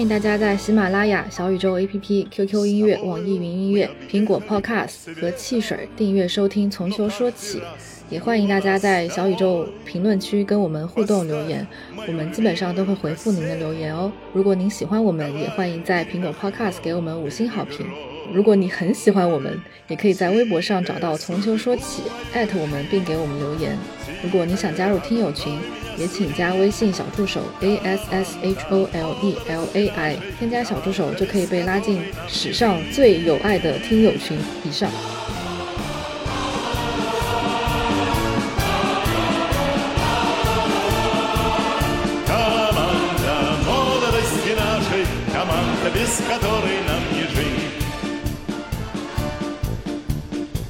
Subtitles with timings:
[0.00, 7.58] 欢迎大家在喜马拉雅、小宇宙 APP、QQ 音乐、网易云音乐、苹果 Podcast 和汽水订阅收听《从球说起》，
[8.08, 11.66] 也欢迎大家在小宇宙评论区跟我们互动留言，
[12.08, 14.10] 我们基本上都会回复您的留言哦。
[14.32, 17.86] 如果您喜欢我们，也欢迎在苹果 Podcast 给我们五星好评。
[18.32, 23.76] 如果你很喜欢我们，也可以在微博上找到“从秋说起”，艾特我们并给我们留言。
[24.22, 25.58] 如果你想加入听友群，
[25.96, 34.38] 也请加微信小助手 a s s h o l e l a i，添加小助手就可以被拉进史上最有爱的听友群。
[34.64, 34.88] 以上。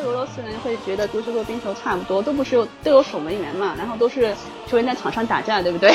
[0.00, 4.34] 俄罗斯人会觉得足球和冰球差不多，都不是都有守门员嘛，然后都是
[4.66, 5.92] 球员在场上打架，对不对？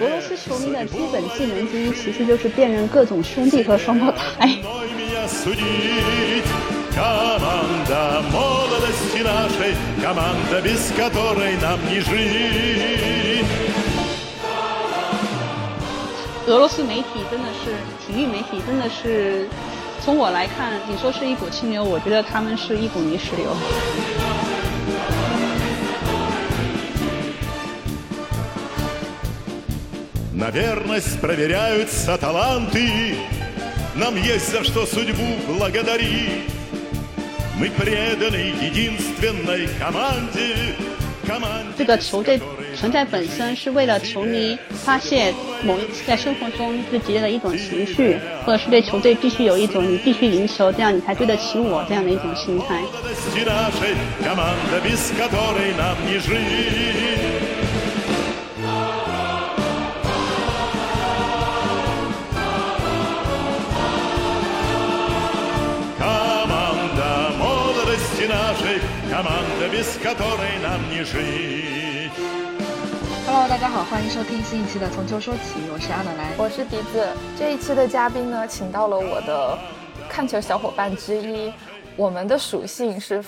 [0.00, 4.48] 俄罗斯球迷的基本技能之一，其实就是辨认各种兄弟和双胞胎。
[16.46, 19.46] 俄罗斯媒体真的是，体育媒体真的是，
[20.02, 23.54] 从我来看，你说是一股清流，我觉得他们是一股泥石流。
[30.37, 33.15] На верность проверяются таланты,
[33.95, 36.49] Нам есть за что судьбу благодарить.
[37.59, 40.73] Мы преданы единственной команде,
[41.77, 42.39] 这个球队
[42.75, 45.33] 存在本身是为了球迷发泄
[45.63, 52.81] 某一在生活中最激烈的一种情绪，或者是对球队必须有一种你必须赢球，这样你才对得起我这样的一种心态。
[69.20, 69.34] Hello，
[73.48, 75.40] 大家好，欢迎收听新一期的《从球说起》，
[75.72, 77.04] 我是阿暖来，我是笛子。
[77.36, 79.58] 这一期的嘉宾呢，请到了我的
[80.08, 81.52] 看球小伙伴之一。
[81.96, 83.24] 我们的属性是。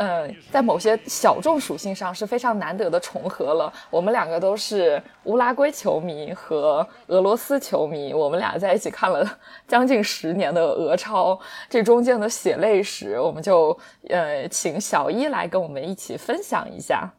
[0.00, 3.70] 呃，在某些小众属性上是非常难得的重合了。
[3.90, 9.22] 我们两个都是乌拉圭球迷和俄罗斯球迷，我们俩在一起看了
[9.68, 13.78] 将近十年的俄超，这中间的血泪史，我们就
[14.08, 17.12] 呃请小一来跟我们一起分享一下。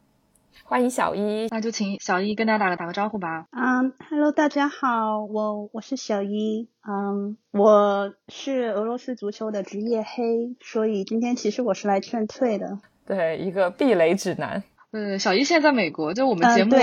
[0.72, 3.46] 欢迎小一，那就请小一跟大家打个打个招呼吧。
[3.52, 12.80] 嗯，Hello，大家好，我我是小一，嗯，我是俄罗斯足球的职业黑，所以今天其实我是来劝退的。
[13.06, 14.64] 对，一个避雷指南。
[14.92, 16.78] 嗯，小一现在在美国，就我们节目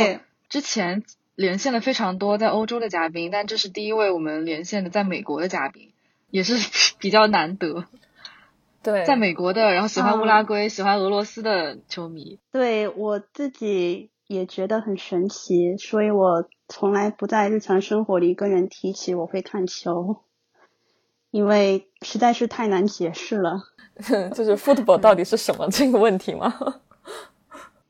[0.50, 1.02] 之前
[1.34, 5.94] 连线了非常多在欧洲的嘉宾，但这是第一位我们连线的在美国的嘉宾，
[6.30, 6.56] 也是
[7.00, 7.86] 比较难得。
[8.82, 20.16] 对，在美国的，然后喜欢乌拉圭、喜欢俄罗斯的球迷，对我自己也觉得很神奇，所以我从来不在日常生活里跟人提起我会看球，
[21.30, 23.62] 因为实在是太难解释了。
[24.34, 26.54] 就是 football 到底是什么这个问题吗？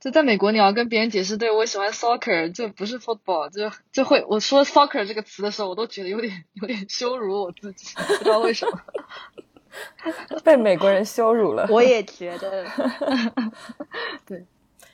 [0.01, 8.81] 就在美国，你要跟别人解释，对我喜欢 soccer，这不是 football，就就会我说 soccer 这个词的时候，我都觉得有点有点羞辱我自己，不知道为什么。
[10.45, 12.65] 被美国人羞辱了，我也觉得。
[14.27, 14.45] 对，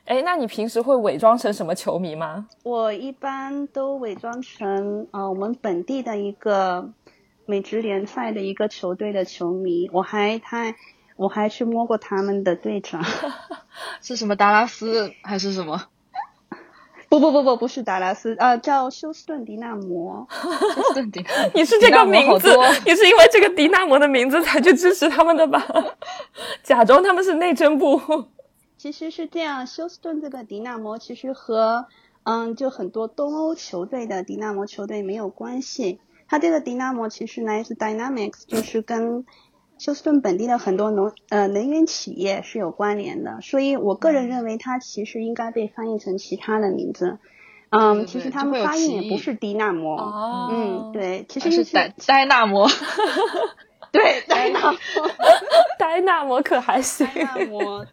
[0.05, 2.47] 哎，那你平时会伪装成什么球迷吗？
[2.63, 6.91] 我一般都伪装成啊，我们本地的一个
[7.47, 9.89] 美职联赛的一个球队的球迷。
[9.93, 10.75] 我还他，
[11.17, 13.03] 我还去摸过他们的队长，
[14.03, 15.89] 是什么达拉斯还是什么？
[17.21, 20.27] 不不不不，不是达拉斯，呃，叫休斯顿迪纳摩。
[20.75, 21.25] 休斯顿迪，
[21.55, 22.49] 你是这个名字，
[22.85, 25.65] 你是因为这个迪纳摩的名字才去支持他们的吧？
[26.65, 28.01] 假装他们是内政部。
[28.77, 31.87] 其实是这样，休斯顿这个迪纳摩其实和
[32.25, 36.01] 嗯，就很多东欧球队的迪纳摩球队没有关系。
[36.27, 39.25] 它这个迪纳摩其实来自 Dynamics，就是跟
[39.85, 43.43] 休斯顿本地的很多农呃能源企业是有关联的。
[43.43, 47.19] 所以我个人认为它其实应该被翻译成其他的名字。
[47.69, 50.01] 嗯，其实他们发音也不是迪纳摩。
[50.01, 52.67] 哦，嗯，对，其实是戴戴纳摩。
[53.93, 54.79] 对，戴纳摩，
[55.79, 57.07] 戴纳摩可还行。
[57.15, 57.85] 戴纳摩。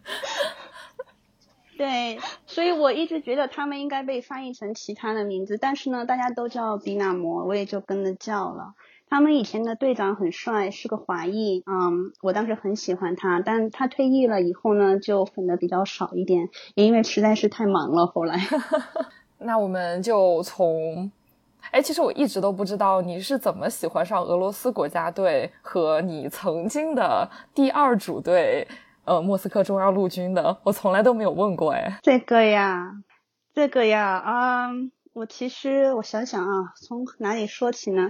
[1.76, 8.72] 对，所以我一直觉得他们应该被翻译成其他的名字，但是呢，大家都叫迪纳摩，我也就跟着叫了。
[9.12, 18.06] 他们以前的队长很帅，是个华裔，嗯，我当时很喜欢他，但他退役了以后呢，就粉的比较少一点，也因为实在是太忙了。
[18.06, 18.40] 后来，
[19.36, 21.12] 那我们就从，
[21.72, 28.66] 哎，其实我一直都不知道你是怎么喜欢上俄罗斯国家队和你曾经的第二主队。
[29.04, 31.98] 呃，莫斯科中央陆军的，我从来都没有问过哎。
[32.02, 32.92] 这个呀，
[33.52, 34.70] 这个呀，啊，
[35.12, 38.08] 我其实我想想啊，从哪里说起呢？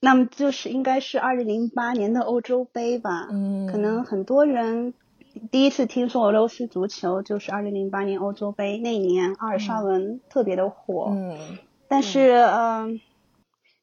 [0.00, 3.28] 那么就是应该是二零零八年的欧洲杯吧。
[3.30, 3.66] 嗯。
[3.66, 4.94] 可能很多人
[5.50, 11.08] 第一次听说俄罗斯足球就是二零零八年欧洲杯那年，阿尔沙文特别的火。
[11.10, 11.58] 嗯。
[11.88, 13.00] 但是，嗯，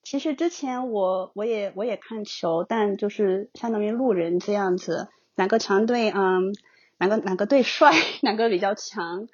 [0.04, 5.07] 其实之前我我也我也看球，但就是相当于路人这样子。
[5.36, 6.54] 哪个强队，嗯，
[7.00, 9.27] 哪个哪个队帅， 哪个比较强，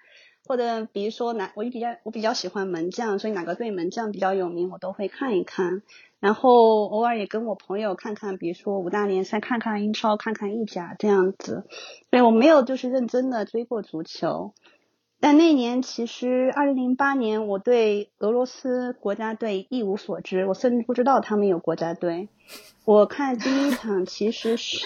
[0.50, 5.84] 或者比如说哪，我比较我比较喜欢门将，所以哪个队门将比较有名，我都会看一看。
[6.20, 11.66] 然后偶尔也跟我朋友看看，比如说五大联赛，看看英超，看看意甲这样子。
[12.10, 14.56] 所以我没有就是认真的追过足球。
[15.20, 22.28] 但那年其实二零零八年，我对俄罗斯国家队一无所知，我甚至不知道他们有国家队。
[22.86, 24.84] 我看第一场其实是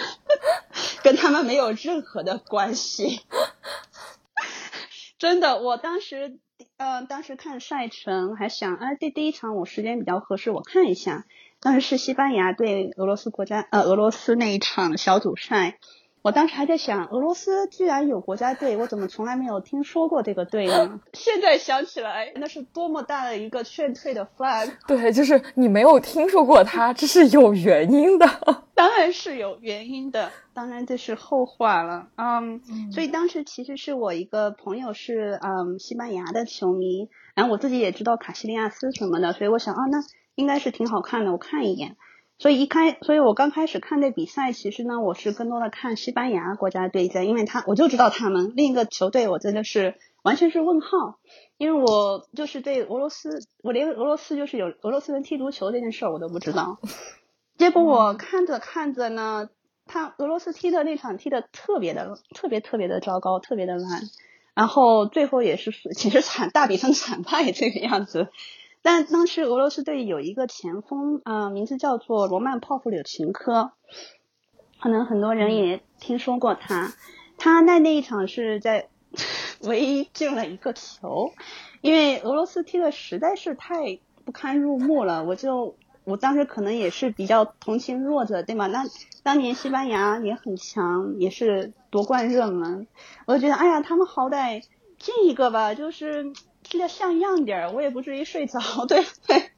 [1.04, 3.22] 跟他们没有任何的关系，
[5.24, 5.62] 真的。
[5.62, 6.38] 我当时
[6.76, 11.24] 呃，当时看赛程还想，哎，这第一场我时间比较合适，我看一下。
[11.62, 15.80] 当时是西班牙对俄罗斯国家呃俄罗斯那一场小组赛。
[16.24, 21.02] 我当时还在想，俄罗斯居然有国家队，我怎么从来没有听说过这个队呢？
[21.12, 24.72] 现在想起来，那是多么大的一个劝退的 flag。
[24.88, 28.26] 对，就是你没有听说过他，这是有原因的。
[28.74, 32.08] 当然是有原因的，当然这是后话了。
[32.16, 32.62] 嗯，
[32.94, 40.00] 所以当时其实是我一个朋友是嗯西班牙的球迷，然后我自己也知道卡西利亚斯什么的，所以我想啊，那
[40.36, 41.98] 应该是挺好看的，我看一眼。
[42.40, 51.20] 所以一开，所以我刚开始看这比赛，其实呢，我是更多的看西班牙国家队在，因为他我就知道他们另一个球队，我真的是完全是问号，
[51.58, 56.80] 因为我就是对俄罗斯，我连俄罗斯就是有俄罗斯人踢足球这件事儿我都不知道。
[57.58, 59.50] 结果我看着看着呢，
[59.86, 64.02] 他俄罗斯踢的那场踢的特别的特别特别的糟糕，特别的烂，
[64.54, 68.28] 然后最后也是其实惨大比分惨败这个样子。
[68.84, 73.72] 但当时俄罗斯队有一个前锋，啊，名字叫做罗曼泡芙柳琴科，
[74.82, 76.94] 可能很多人也听说过他。
[77.38, 78.90] 他在那一场是在
[79.64, 81.32] 唯一进了一个球，
[81.80, 85.24] 因为俄罗斯踢的实在是太不堪入目了。
[85.24, 88.68] 我就我当时可能也是比较同情弱者，对吗？
[88.68, 88.84] 那
[89.24, 92.86] 当年西班牙也很强，也是夺冠热门，
[93.28, 94.62] 我就觉得，哎呀，他们好歹
[95.00, 96.34] 进一个吧，就是。
[96.74, 99.52] 踢得像样点儿，我也不至于睡着， 对对？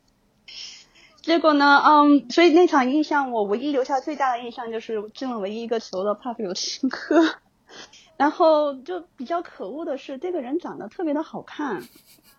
[1.21, 7.23] 结果呢，嗯，所以那场印象，我唯一留下最大的印象就是进了唯一一个球的帕夫柳琴科。
[8.19, 11.87] 然后就比较可恶的是，这个人长得特别的好看，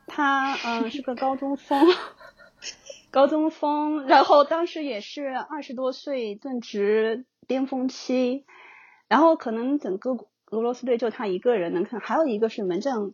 [0.07, 1.89] 他嗯是个高中锋，
[3.11, 8.45] 高中锋，然后当时也是二十多岁，正值巅峰期，
[9.09, 10.11] 然后可能整个
[10.51, 13.13] 俄罗斯队就他一个人能看，还有一个是门将。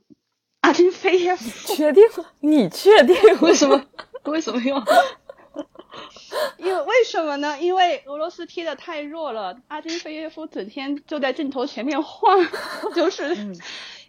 [0.73, 2.03] 阿金菲耶夫，确定？
[2.41, 3.15] 你确定？
[3.43, 3.85] 为什么？
[4.25, 4.83] 为什么要？
[6.57, 7.61] 因为为什么呢？
[7.61, 12.39] 因为俄罗斯踢的太弱了，阿金菲耶夫整天就在镜头前面晃，
[12.97, 13.37] 就是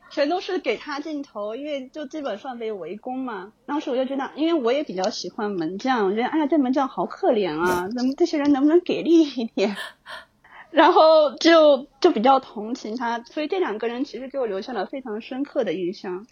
[0.09, 3.51] 全都是给他镜头，因为就基本上被围攻嘛。
[3.65, 9.75] 当时我就觉得，因为我也比较喜欢门将，我觉得哎呀，这门将好可怜啊，咱们这些人能不能给力一点？
[10.71, 16.25] 然后就就比较同情他，所以这两个人其实给我留下了非常深刻的印象。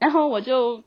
[0.00, 0.82] 然后我就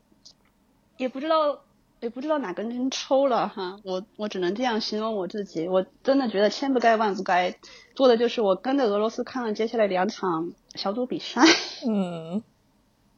[0.98, 1.60] 也不知道，
[2.00, 7.56] 也不知道哪根筋抽了哈，我我只能这样形容我自己，我真的觉得千不该万不该
[7.94, 11.42] 做的就是我跟着俄罗斯看了接下来两场小组比赛，
[11.86, 12.42] 嗯，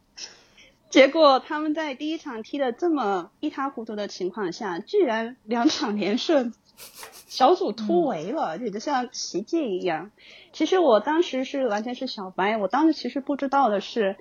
[0.91, 6.53] 结果他们在第一场踢的这么一塌糊涂的情况下，居然两场连胜，
[7.27, 10.11] 小组突围了，简直像奇迹一样。
[10.53, 14.17] 其实我当时是完全是小白，我当时其实不知道的是，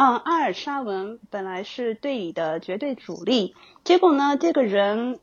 [0.00, 3.54] 嗯，阿尔沙文本来是队里的绝对主力，
[3.84, 5.20] 结果呢，这个人，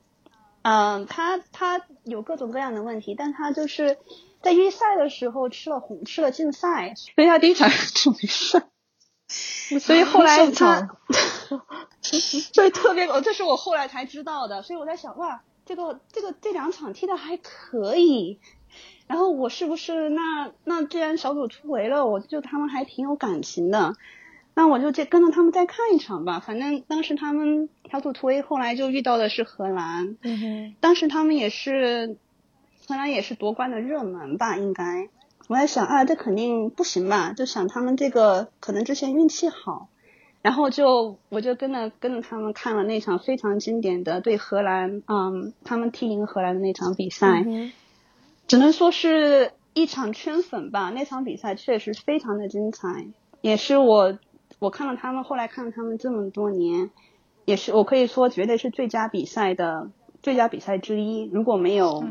[0.61, 3.97] 嗯，他他有各种各样的问题，但他就是
[4.43, 8.61] 在预赛的时候吃了红吃了禁赛，所以他第一场就没事。
[9.79, 10.87] 所以后来他，
[12.53, 14.61] 所以特别，这是我后来才知道的。
[14.61, 18.39] 所以我在想，哇，这个这个这两场踢的还可以，
[19.07, 23.95] 然后我是不是那那既然小组突围了，我就他们还挺有感情的，
[24.57, 26.39] 那我就再跟着他们再看一场吧。
[26.39, 32.17] 反正当时他们小组突围，后来就遇到的是荷兰，嗯哼，当时他们也是
[32.87, 35.09] 荷兰也是夺冠的热门吧，应该。
[35.47, 37.33] 我在想啊，这肯定不行吧？
[37.33, 39.89] 就想他们这个可能之前运气好，
[40.41, 47.45] 然后就我就跟着跟着他们看了那场非常经典的对荷兰，嗯，他们踢赢荷兰的那场比赛，
[48.47, 50.89] 只能说是一场圈粉吧。
[50.89, 53.05] 那场比赛确实非常的精彩，
[53.41, 54.17] 也是我
[54.59, 56.91] 我看了他们后来看了他们这么多年，
[57.45, 59.91] 也是我可以说绝对是最佳比赛的。
[60.23, 62.03] 最佳比赛之一，如果没有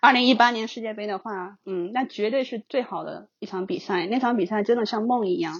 [0.00, 4.06] 二零一八年世界杯的话，嗯，那绝对是最好的一场比赛。
[4.06, 5.54] 那场比赛真的像梦一样。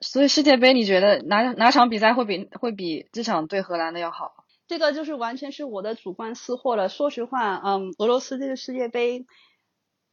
[0.00, 4.32] 所以世界杯，你觉得哪哪场比赛会比会比这场对荷兰的要好？
[4.66, 6.88] 这个就是完全是我的主观私货了。
[6.88, 9.26] 说实话，嗯，俄罗斯这个世界杯。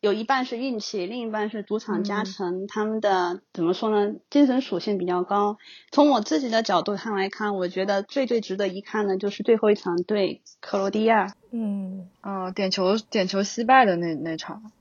[0.04, 2.68] 有一半是运气，另一半是赌场加成。
[2.68, 4.16] 他们的怎么说呢？
[4.30, 5.58] 精神属性比较高。
[5.94, 11.34] 从我自己的角度上来看，我觉得最最值得一看的就是最后一场对克罗地亚。
[11.52, 14.74] 嗯，哦，点球点球惜败的那那场。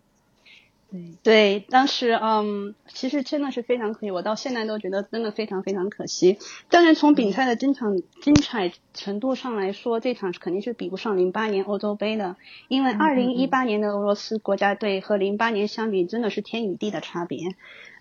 [1.22, 6.38] 对，当时嗯，其实真的是非常可惜，我到现在都觉得真的非常非常可惜。
[6.68, 7.86] 但是从比赛的精彩
[8.20, 12.36] 精彩程度上来说，这场肯定是比不上零八年欧洲杯的，
[12.68, 17.38] 因为二零一八年的俄罗斯国家队和零八年相比，真的是天与地的差别，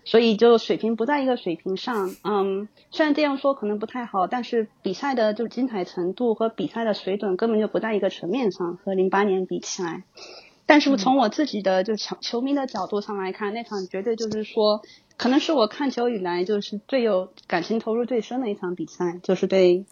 [0.04, 2.14] 所以就水平不在一个水平上。
[2.24, 10.04] 嗯，虽然这样说可能不太好，但是比赛的就精彩程度和比赛的水准根本就不在一个层面上，和零八年比起来。
[10.66, 14.82] 但是从我自己的就球球迷的角度上来看，那场绝对就是说，
[15.16, 19.84] 可能是我看球以来就是最有感情投入最深的一场比赛，就是对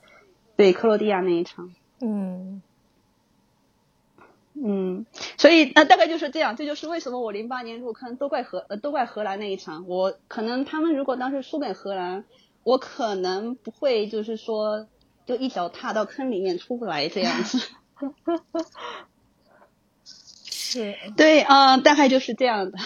[0.56, 1.74] 对克罗地亚那一场。
[2.00, 2.62] 嗯
[4.54, 5.06] 嗯，
[5.38, 9.86] 所以那大概就是这样，这就是为什么我零八年入坑都怪荷呃都怪荷兰那一场。
[9.88, 12.24] 我可能他们如果当时输给荷兰，
[12.62, 14.86] 我可能不会就是说
[15.26, 17.58] 就一脚踏到坑里面出不来这样子。
[20.70, 22.78] 是，对，嗯，大概就是这样的。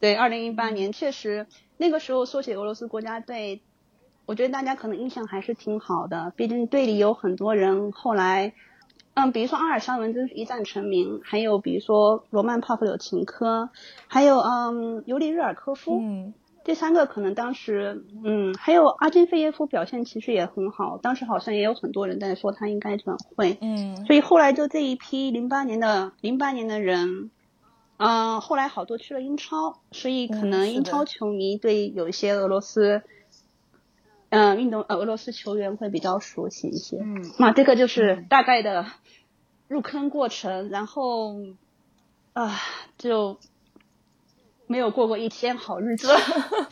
[0.00, 3.60] 对，二零一八年确实那个时候说起俄罗斯国家队，
[4.24, 6.32] 我觉得大家可能印象还是挺好的。
[6.34, 8.54] 毕竟队里有很多人后来，
[9.12, 13.68] 嗯，比如说阿尔沙文真是一战成名，还有比如说罗曼帕夫柳琴科，
[14.08, 16.00] 还有嗯尤里日尔科夫。
[16.00, 16.32] 嗯。
[16.66, 27.30] 这三个可能当时，嗯，还有阿金费耶夫表现其实也很好，当时好像也有很多人在说他应该转会，嗯，所以后来就这一批零八年的零八年的人，
[27.98, 33.02] 嗯，后来好多去了英超，所以可能英超球迷对有一些俄罗斯，
[34.30, 38.86] 嗯，运动呃俄罗斯球员会比较熟悉一些，嗯，那这个就是大概的
[39.68, 41.36] 入坑过程，然后
[42.32, 42.58] 啊
[42.98, 43.38] 就。
[44.66, 46.08] 没有过过一天好日子，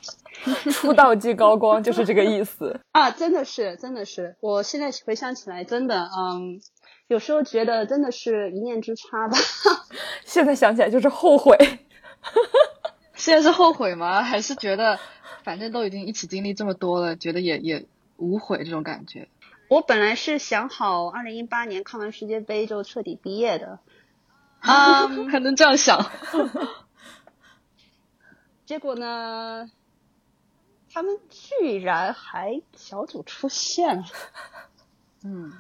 [0.70, 3.10] 出道即高光 就是这个意思啊！
[3.10, 6.60] 真的是，真的是，我现在回想起来，真的，嗯，
[7.06, 9.36] 有时候觉得真的是一念之差吧。
[10.24, 11.56] 现在想起来就是后悔。
[13.14, 14.22] 现在是后悔吗？
[14.22, 14.98] 还是觉得
[15.42, 17.86] 反正都已经一起经历这么多了，觉得也也
[18.16, 19.28] 无悔这种感觉？
[19.68, 23.78] 我本来是想好二零一八年看完世界杯就彻底毕业的，
[24.60, 26.10] 啊，还能这样想。
[28.66, 29.70] 结果呢？
[30.92, 34.04] 他们居然还小组出线了，
[35.24, 35.52] 嗯，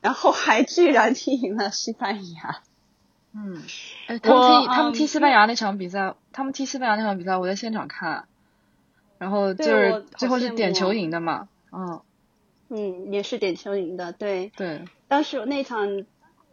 [0.00, 2.60] 然后还居然踢赢了西班牙，
[3.32, 3.62] 嗯，
[4.06, 8.28] 哎，他们踢他们踢西班牙那场比赛，他们踢西班牙那场比赛，我在现场看，
[9.18, 12.00] 然后就是最后是点球赢的嘛，嗯，
[12.68, 16.06] 嗯，也是点球赢的，对，对，当时那场。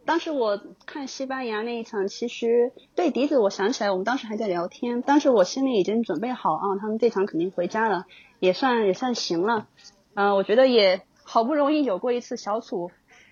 [0.06, 5.02] 当时我看西班牙那一场，其实对笛子，我想起来，我们当时还在聊天。
[5.02, 8.06] 当时我心里已经准备好啊，他们这场肯定回家了，
[8.38, 9.66] 也算也算行了。
[10.14, 12.90] 嗯，我觉得也好不容易有过一次小组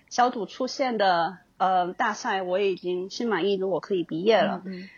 [0.09, 4.61] 小组出线的呃大赛，我已经心满意足，我可以毕业了。
[4.65, 4.89] 嗯。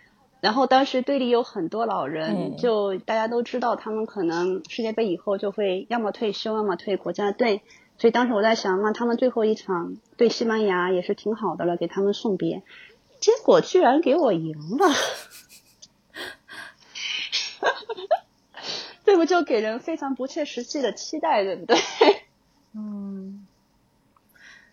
[0.41, 7.61] 然后当时队里有很多老人，就大家都知道，他们可能世界杯以后就会要么退休，要么退国家队。
[7.97, 12.61] 所以当时我在想，那他们最后一场对西班牙也是挺好的了，给他们送别。
[13.19, 14.87] 结果居然给我赢了，
[19.05, 21.77] 这不就给人非常不切实际的期待，对不对？
[22.75, 23.47] 嗯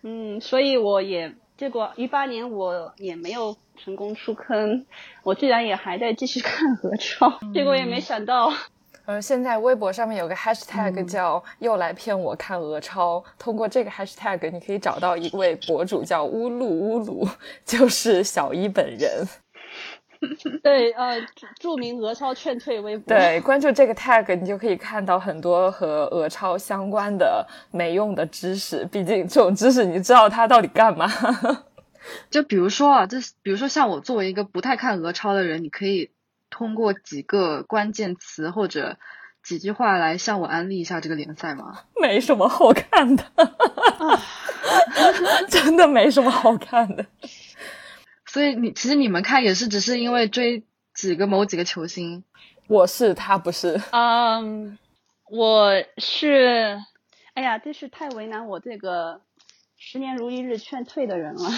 [0.01, 4.85] 嗯，所以我也结果一八年我也没有成功出坑，
[5.23, 8.51] 我居然也还在继续看合照，结果也没想到。
[9.05, 17.27] 呃，现在微博上面有个 hashtag 叫“又来骗我看俄超”，通过这个 hashtag 你可以找到一位博主叫乌鲁乌鲁，
[17.65, 19.27] 就是小一本人。
[20.63, 23.13] 对，呃，著著名俄超劝退微博。
[23.13, 28.85] 对，关注这个 tag，你就可以看到很多和俄超相关的没用的知识。
[28.85, 31.11] 毕竟这种知识，你知道它到底干嘛？
[32.31, 36.09] 就比如说啊，这比如说像我作为一个不太看俄超的人，你可以
[36.53, 38.99] 通过几个关键词或者
[39.41, 41.79] 几句话来向我安利一下这个联赛吗？
[41.99, 43.25] 没什么好看的，
[45.49, 47.03] 真的没什么好看的。
[48.27, 52.23] 所以你其实你们看也是只是因为追几个某几个球星，
[52.67, 54.77] 我是他不是，嗯，
[55.31, 56.79] 我是，
[57.33, 59.21] 哎呀，真是太为难我这个
[59.75, 61.49] 十年如一日劝退的人了。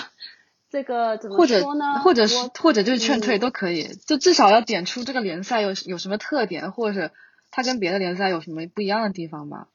[0.76, 1.86] 这个怎么或者说呢？
[2.04, 7.12] 或者是我或者就是劝退嗯都可以，就至少要点出这个联赛有有什么特点，或者
[7.50, 9.68] 它跟别的联赛有什么不一样的地方吧。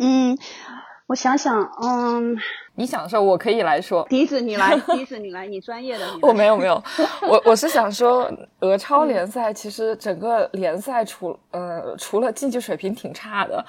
[0.00, 0.36] 嗯，
[1.06, 2.36] 我想想，嗯，
[2.74, 4.04] 你想说，我可以来说。
[4.10, 6.82] 笛子你来， 笛子你来，你专业的，我没有没有，
[7.22, 8.28] 我我是想说，
[8.58, 13.64] 俄超联赛其实整个联赛除呃除了竞技水平挺差的，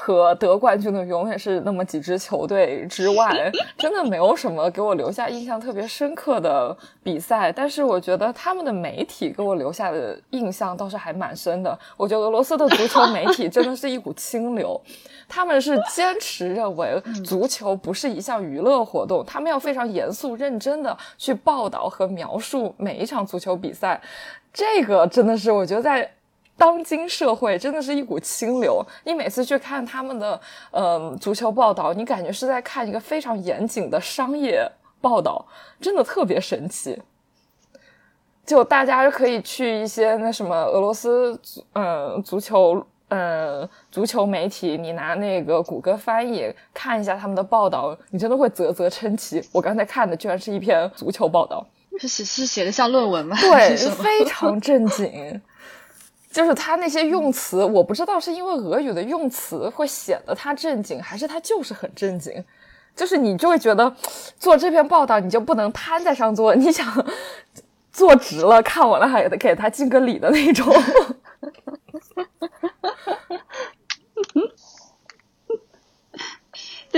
[0.00, 7.50] 和得冠军的永远是那么几支球队之外， 真的没有什么给我留下印象特别深刻的比赛。
[7.50, 11.76] 但是我觉得他们的媒体给我留下的印象倒是还蛮深的。
[11.96, 14.80] 我觉得俄罗斯的足球媒体真的是一股清流。
[15.28, 24.00] 他们是坚持认为足球不是一项娱乐活动，他们要非常严肃认真的去报道和描述每一场足球比赛。
[24.54, 26.10] 这个真的是我觉得在
[26.58, 28.84] 当今社会真的是一股清流。
[29.04, 30.38] 你每次去看他们的
[30.72, 34.68] 呃足球报道，你感觉是在看一个非常严谨的商业
[35.00, 35.46] 报道，
[35.80, 37.00] 真的特别神奇。
[38.44, 49.40] 就大家可以去一些那什么俄罗斯足呃足球呃足球媒体，你拿那个谷歌翻译看一下他们的报道，你真的会啧啧称奇。
[49.52, 51.64] 我刚才看的居然是一篇足球报道，
[52.00, 53.36] 是写是写的像论文吗？
[53.38, 55.40] 对， 非常正经。
[56.38, 62.32] 就是他那些用词，我不知道是因为俄语的用词会显得他正经，还是他就是很正经。
[62.94, 63.92] 就是你就会觉得
[64.38, 66.86] 做这篇报道，你就不能瘫在上做，你想
[67.90, 70.72] 坐直了，看完了还得给他敬个礼的那种。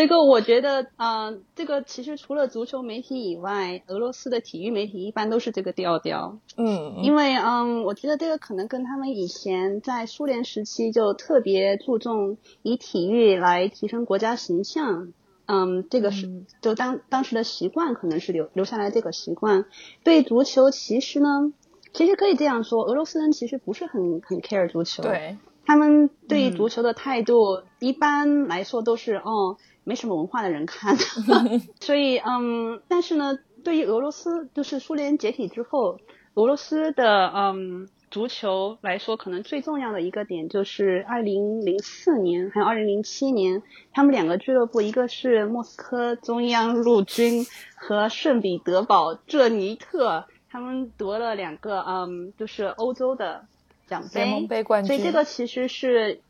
[0.01, 6.39] 这个我觉得，嗯、这个其实除了足球媒体以外，俄罗斯的体育媒体一般都是这个调调。
[6.57, 15.13] 嗯，因为，嗯，我觉得这个可能跟他们以前在苏联时期就特别注重以体育来提升国家形象，
[15.45, 19.67] 嗯，这个是就当当时的习惯，可能是留留下来这个习惯。
[20.03, 21.53] 对足球，其实呢，
[21.93, 25.03] 其实可以这样说，俄罗斯人其实不是很很 care 足球。
[25.03, 25.37] 对，
[25.67, 30.97] 他们对于足球的态度，一般来说都是哦，没什么文化的人看。
[31.81, 35.99] 所以嗯，但是呢，对于俄罗斯，就是苏联解体之后，
[36.35, 43.63] 俄罗斯的嗯足球来说，可能最重要的一个点就是二零零四年还有二零零七年，
[43.93, 53.47] 他们两个俱乐部，一个是莫斯科中央陆军和圣彼得堡这尼特，他们夺了两个嗯，就是欧洲的
[53.87, 54.25] 奖杯。
[54.25, 54.89] 联盟杯冠军。
[54.89, 56.21] 所以这个其实是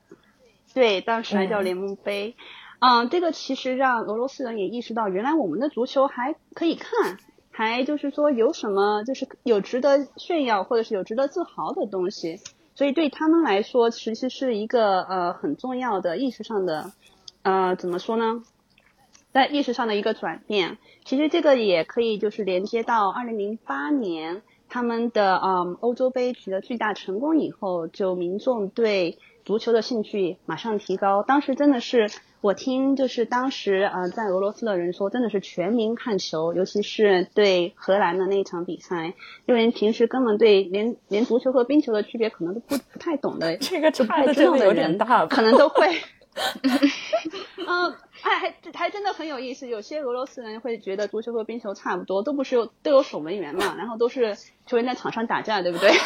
[0.75, 2.45] 对当时还叫联盟杯，嗯
[3.11, 7.19] 这个其实让俄罗斯人也意识到，原来我们的足球还可以看，
[7.51, 12.41] 还就是说有什么就是有值得炫耀或者是有值得自豪的东西，
[12.75, 16.93] 所以对他们来说，其实是一个呃很重要的意识上的
[17.43, 18.43] 呃怎么说呢？
[19.33, 29.19] 在意识上的一个转变，其实这个也可以就是连接到二零零八年他们的嗯欧洲杯取得巨大成功以后，就民众对
[29.51, 31.25] 足球的兴趣马上提高。
[31.25, 32.09] 当时真的是
[32.41, 39.13] 我听就是当时呃在俄罗斯的人说，真的是全民看球，尤其是对荷兰的那一场比赛，
[39.47, 45.97] 因为平时根本对连连足球和冰球的区别可能都不不太懂的，这个太知道的真的有点人，大，可能都会。
[47.67, 49.67] 嗯，还还还真的很有意思。
[49.67, 55.91] 有些俄罗斯人会觉得足球和冰球差不多，都不是有都有守门员嘛，然后都是球员在场上打架，对不对？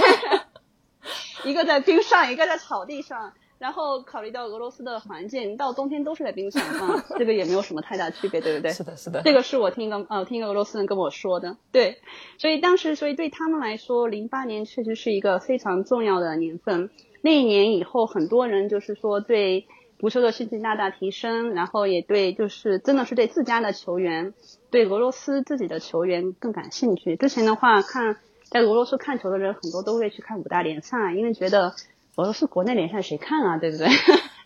[1.45, 3.33] 一个在冰上，一个在草地上。
[3.57, 8.73] 然后考虑到俄罗斯的环境，到冬天都是在冰上啊，这个也没有什么太大区别，对不对？
[8.73, 9.23] 是的，是的。
[9.23, 11.57] 这个是我听一个呃，听一个俄罗斯人跟我说的。
[11.73, 11.99] 对，
[12.37, 16.91] 所以当时，所以对他们来说，零八年确实是一个非常重要的年份。
[17.23, 19.67] 那一年以后，很多人就是说对
[19.99, 24.35] 足球的兴趣大大提升，然后也对就是真的是对自家的球员，
[24.71, 27.17] 对俄罗斯自己的球员更感兴趣。
[27.17, 28.19] 之前的话，看
[28.55, 31.75] 在俄罗斯看球的人很多都会去看五大联赛，因为觉得。
[32.17, 33.59] 俄罗斯国内联赛谁看啊？
[33.59, 33.89] 对不对？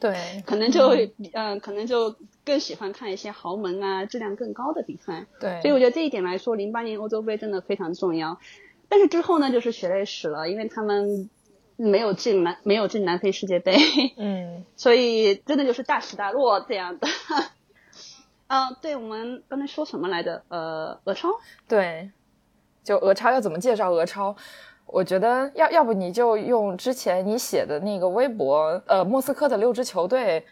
[0.01, 0.89] 对， 可能就
[1.35, 5.27] 嗯，可能就更喜欢看一些豪门啊，质量更高的比赛。
[5.39, 8.39] 对，所以我觉得这一点来说，零八年欧洲杯真的非常重要。
[8.89, 11.29] 但是之后呢，就是血泪史了，因为他们
[11.77, 13.77] 没有进南，没有进南非世界杯。
[14.17, 17.07] 嗯， 所以真的就是大起大落这样的。
[18.47, 20.43] 嗯， 对，我们刚才说什么来着？
[20.49, 21.29] 呃，俄超。
[21.69, 22.11] 对，
[22.89, 24.35] 就俄超要怎么介绍俄超？
[24.87, 30.43] 我觉得要要不你就用之前你写的那个微博，呃，莫斯科的六支球队，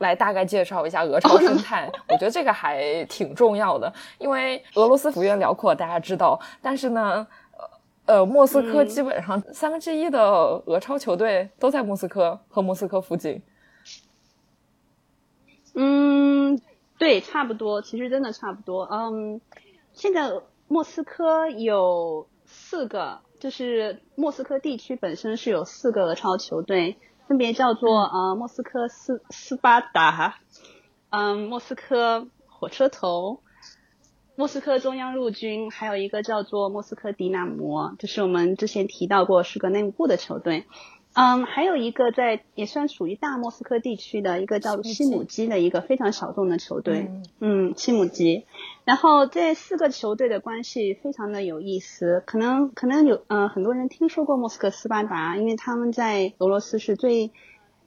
[0.00, 1.90] 来大概介绍一下俄超生态。
[2.10, 7.26] 我觉得这个还挺重要的，因为俄罗斯幅员辽阔，大家知道，但是呢，
[8.04, 10.20] 呃，莫斯科基本上三分之一的
[10.66, 13.42] 俄超球队都在莫斯科和莫斯科附近。
[15.74, 16.60] 嗯，
[16.98, 18.86] 对，差不多，其实真的差不多。
[18.92, 19.40] 嗯，
[19.94, 20.30] 现在
[20.68, 22.28] 莫斯科有。
[22.48, 30.38] 四个就是莫斯科地区本身是有四个俄超球队，分别叫做呃莫斯科斯斯巴达，
[31.10, 33.40] 嗯莫斯科火车头，
[34.36, 40.66] 莫斯科中央陆军，还有一个叫做莫斯科迪纳摩，就是我们之前提到过是个内务部的球队。
[41.18, 48.44] 嗯，还有一个在也算属于大莫斯科地区的一个叫西姆基的一个非常小众的球队，嗯，西姆基。
[48.84, 57.30] 然后这四个球队的关系非常的有意思，可能可能有呃很多人听说过莫斯科斯巴达，因为他们在俄罗斯是最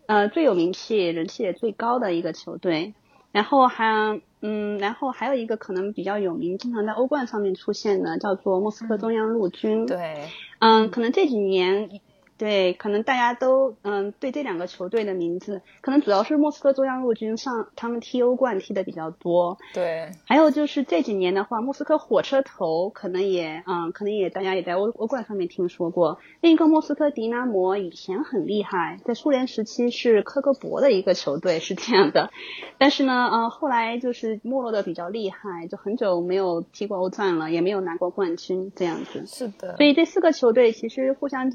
[0.07, 2.95] 呃最有名气、人气也最高的一个球队。
[3.31, 9.85] 然后还嗯，然后还有一个可能比较有名、经常在欧冠上面出现的，叫做莫斯科中央陆军。
[9.85, 12.01] 对，嗯，可能这几年。
[12.39, 19.58] 对，可能大家都嗯对这两个球队的名字，可能主要是莫斯科中央陆军上他们踢欧冠踢的比较多。
[19.73, 26.19] 对，还有就是这几年的话，莫斯科火车头可能也嗯可能也大家也在欧欧冠上面听说过。
[26.39, 32.32] 另一个莫斯科迪纳摩以前很厉害，在苏联时期是科格博的一个球队是这样的，
[32.78, 39.25] 但是呢嗯后来就是没落的比较厉害，就很久没有踢过欧战了，也没有拿过冠军这样子。
[39.28, 39.75] 是的。
[39.75, 41.52] 所以这四个球队其实互相。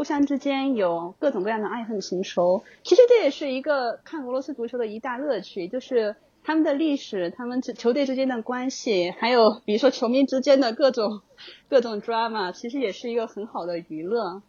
[0.00, 11.20] 互相之间有各种各样的爱恨情仇，其实这也是一个看俄罗斯足球的一大乐趣，就是他们的历史、他们球队之间的关系，还有比如说球迷之间的各种
[11.68, 14.40] 各种 drama，其实也是一个很好的娱乐。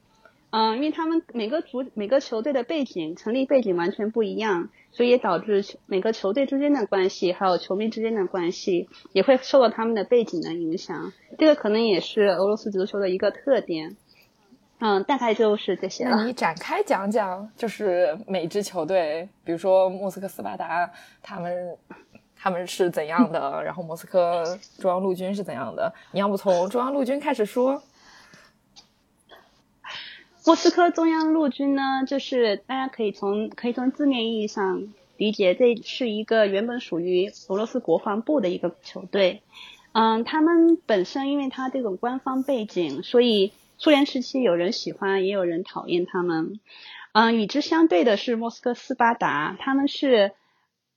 [0.52, 11.12] 嗯，因为他们每个足每个球队的背景、成立背景完全不一样，所以也导致每个球队之间的关系，还有球迷之间的关系，也会受到他们的背景的影响。
[11.38, 13.98] 这个可能也是俄罗斯足球的一个特点。
[14.84, 16.26] 嗯，大概就是这些了。
[16.26, 20.90] 你展开讲讲，就是每支球队，比如说莫斯科斯巴达，
[21.22, 21.78] 他们
[22.36, 23.64] 他们是怎样的？
[23.64, 24.44] 然后莫斯科
[24.80, 25.94] 中央陆军是怎样的？
[26.14, 27.84] 你要不从中央陆军开始说？
[30.48, 39.44] 莫斯科中央陆军呢，就是大家可以从可以从字面意义上理解，这是一个原本属于俄罗斯国防部的一个球队。
[39.92, 43.54] 嗯，他们本身因为他这种官方背景，所以。
[43.84, 46.60] 苏联时期有人喜欢，也有人讨厌他们。
[47.14, 50.34] 嗯，与之相对的是莫斯科斯巴达，他们是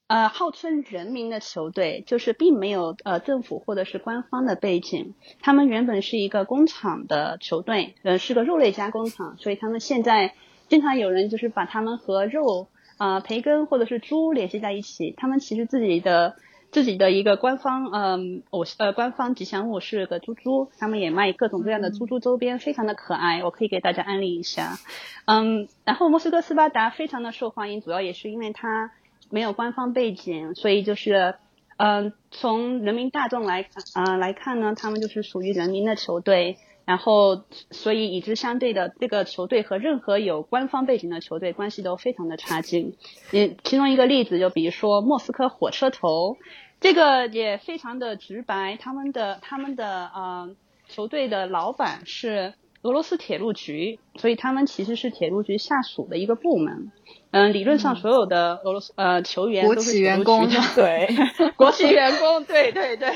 [0.06, 5.14] 呃号称人民的球队，就是并没有呃政府或者是官方的背景。
[5.40, 10.34] 他们原本是一个工厂的球队，呃是个肉类加工厂，所以他们现在
[10.68, 12.68] 经常有人就是把他们和肉
[12.98, 15.14] 啊培根或者是猪联系在一起。
[15.16, 16.36] 他们其实自己的。
[16.74, 24.76] 自己的一个官方，嗯，偶呃，官方吉祥物是个猪猪，他们也卖各种各样的猪猪周边，非常的可爱，我可以给大家安利一下。
[25.24, 28.90] 嗯，然后莫斯科斯巴达非常的受欢迎，主要也是因为它
[29.30, 31.36] 没有官方背景，所以就是，
[31.76, 42.96] 嗯，从人民大众来啊来看呢，他们就是属于人民的球队，然后所以与之相对的这个球队和任何有官方背景的球队关系都非常的差劲。
[43.30, 46.36] 也其中一个例子就比如说莫斯科火车头。
[46.84, 50.54] 这个也非常的直白，他们的他们的呃
[50.86, 56.92] 球队的老板是俄罗斯铁路局，所以他们其实是铁路局下属的一个部门。
[57.30, 61.08] 嗯，理论上所有的俄罗斯呃球员国企员工 对，
[61.56, 63.10] 国企员工，对对对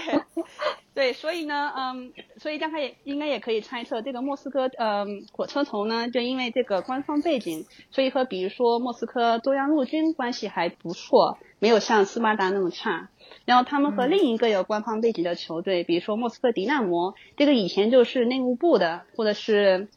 [0.95, 13.11] 对，所以呢，嗯，所以大家也应该也可以猜测，这个莫斯科，嗯，火车头呢，就因为这个官方背景，所以和比如说莫斯科中央陆军关系还不错，没有像斯巴达那么差。
[13.44, 19.88] 然后他们和另一个有官方背景的球队，比如说莫斯科迪纳摩，这个以前就是内务部的，或者是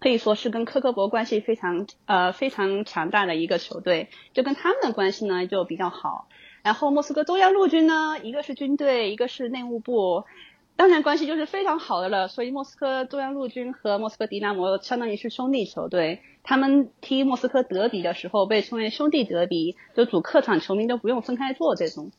[0.00, 6.28] 可以说是跟科克伯关系非常呃非常强大的一个球队，就跟他们的关系呢就比较好。
[6.62, 10.24] 然后莫斯科中央陆军呢，一个是军队，一个是内务部，
[10.76, 12.28] 当然关系就是非常好的了。
[12.28, 22.10] 所以莫斯科中央陆军和莫斯科迪纳摩相当于是兄弟球队，他们踢莫斯科德比的时候被称为兄弟德比，就主客场球迷都不用分开坐这种。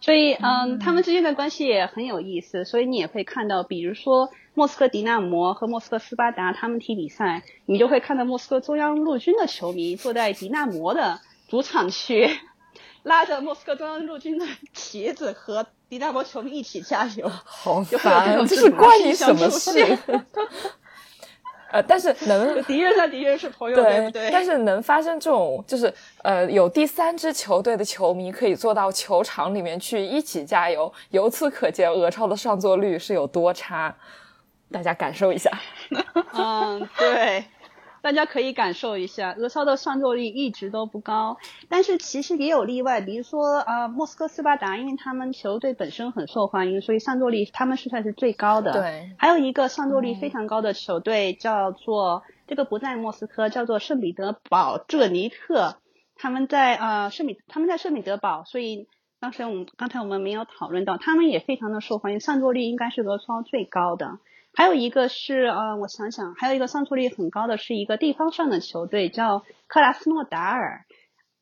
[0.00, 2.64] 所以嗯，他们之间的关系也很有意思。
[2.64, 12.30] 所以你也会看到，比如说莫斯科迪纳摩和莫斯科斯巴达他们踢比赛，你就会看到莫斯科中央陆军的球迷坐在迪纳摩的主场区。
[13.04, 18.44] 拉着莫斯科中央陆军的旗子和迪纳摩球迷一起加油，好烦！
[18.46, 19.98] 这是关你什么事？
[21.70, 24.30] 呃，但是能 敌人和敌人是朋友，对不对？
[24.32, 33.94] 但是能发生这种，就是呃，有第三支球队的球迷可以坐到球场里面去一起加油，由此可见俄超的上座率是有多差，
[34.72, 35.50] 大家感受一下。
[36.32, 37.44] 嗯，对。
[38.08, 41.36] 大家可以感受一下，俄超的上座率一直都不高，
[41.68, 48.72] 但是其实也有例外，比如说呃，莫斯科斯巴达，因为他们球队本身很受欢迎，所以上座率他们是算是最高的。
[48.72, 55.76] 对，还有一个上座率非常高的球队叫做这个不在莫斯科，叫做圣彼得堡这尼特，
[56.16, 58.88] 他们在呃圣彼他们在圣彼得堡，所以
[59.20, 64.18] 当时我们刚才我们没有讨论到，他们也非常的受欢迎，上座率应该是俄超最高的。
[64.58, 70.84] 还有一个是，呃，我想想，还有一个上座率很高的是一个地方上的球队，叫克拉斯诺达尔。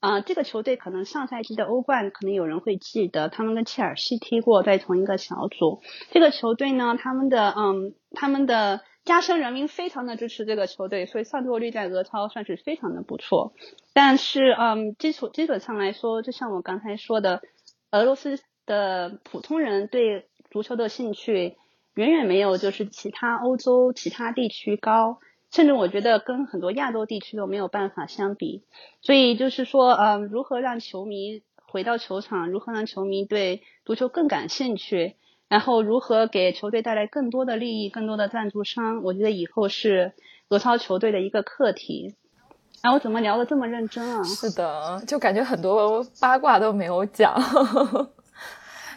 [0.01, 5.81] 啊，这个球队可能上赛季的欧冠可能有人会记得，他们跟切尔西踢过，在同一个小组。
[6.11, 13.55] 这个球队呢，他们的，嗯，他们的家乡人民非常的支持这个球队，所以上座率在俄超算是非常的不错。
[13.95, 17.41] 但是，嗯，基础基本上来说，就像我刚才说的，
[17.93, 21.57] 俄罗斯的普通人对足球的兴趣。
[21.97, 25.19] 远远没有就是其他欧洲其他地区高，
[25.51, 28.63] 甚至我觉得跟很多亚洲地区都没有办法相比。
[29.01, 35.17] 所以就是说，呃，如何让球迷回到球场，如何让球迷对足球更感兴趣，
[35.49, 40.13] 然后如何给球队带来更多的利益、更多的赞助商，我觉得以后是
[40.51, 42.15] 俄超球队的一个课题。
[42.83, 44.23] 哎，我怎么聊的这么认真啊？
[44.23, 47.35] 是的，就感觉很多八卦都没有讲。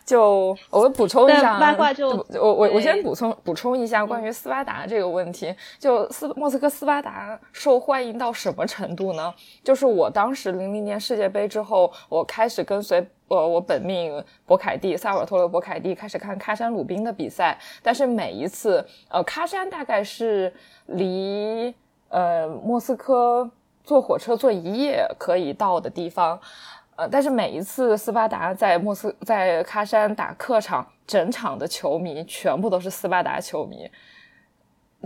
[0.09, 5.53] 就我补充一下，八卦就我我我先补充补充一下关于斯巴达这个问题。
[5.77, 9.31] 就斯莫斯科斯巴达受欢迎到什么程度呢？
[9.63, 17.55] 就是我当时零零年世界杯之后，我开始跟随呃我本命博凯蒂萨尔托罗博凯蒂开始看喀山鲁宾的比赛。
[17.83, 20.51] 但是每一次呃喀山大概是
[20.87, 21.71] 离
[22.07, 23.47] 呃莫斯科
[23.83, 26.39] 坐火车坐一夜可以到的地方。
[26.99, 33.89] 呃，但是每一次斯巴达在莫斯在喀山打客场，整场的球迷全部都是斯巴达球迷，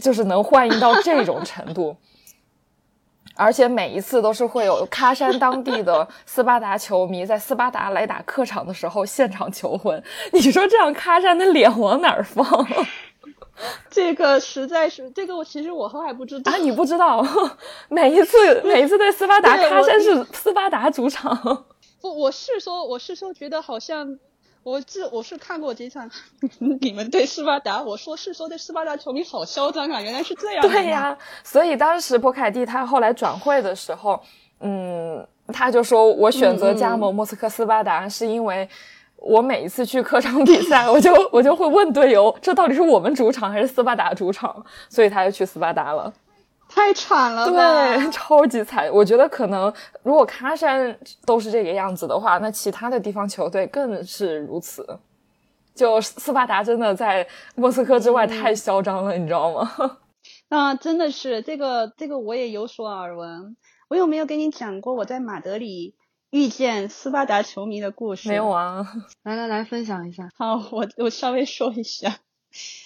[0.01, 1.95] 就是能欢迎到这种程度，
[3.35, 10.03] 而且每一次都是会有喀山当地的斯巴达球迷在斯巴达来打客场的时候现场求婚。
[10.31, 12.43] 你说这样喀山的脸往哪儿放？
[13.91, 17.23] 这个实在是，这个我其实我后来不知道啊，你不知道？
[17.87, 21.65] 每一次每一次对斯巴达，喀山是斯巴达主场。
[22.03, 24.19] 不，我是说，我是说，觉得好像，
[24.61, 26.11] 我这我是看过几场，
[26.81, 30.61] 你们对斯巴达，我说是说对斯巴达球迷好嚣张啊，原来是这样。
[30.67, 34.19] 对呀，所以当时博凯蒂他后来转会的时候，
[34.59, 38.67] 嗯，他就说我选择加盟莫斯科斯巴达，是因为
[39.15, 46.13] 我每一次去客场比赛，我就我就会问队友，这到底是我们主场还是斯巴达主场，所以他就去斯巴达了。
[46.73, 48.89] 太惨了，对， 超级惨。
[48.91, 54.99] 我觉得可能如果喀山都是这个样子的话，那其他的地方球队更是如此。
[55.75, 59.71] 就斯巴达真的在莫斯科之外太嚣张了，你知道吗？
[60.49, 63.55] 啊，真的是这个这个我也有所耳闻。
[63.89, 65.95] 我有没有跟你讲过我在马德里
[66.31, 68.29] 遇见斯巴达球迷的故事？
[68.29, 68.85] 没有啊，
[69.23, 70.29] 来来来，分享一下。
[70.35, 72.15] 好，我我稍微说一下。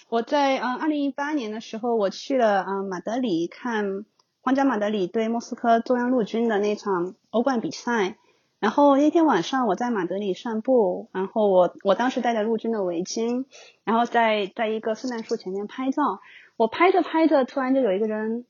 [0.09, 4.05] 我在嗯，二零一八年的时候，我去了嗯马德里看
[4.41, 8.17] 皇家马德里对莫斯科中央陆军的那场欧冠比赛。
[8.59, 13.45] 然后那天晚上我在马德里散步，然后我我当时戴着陆军的围巾，
[13.83, 16.21] 然后在在一个圣诞树前面拍照。
[16.55, 18.47] 我拍着拍着，突然就有一个人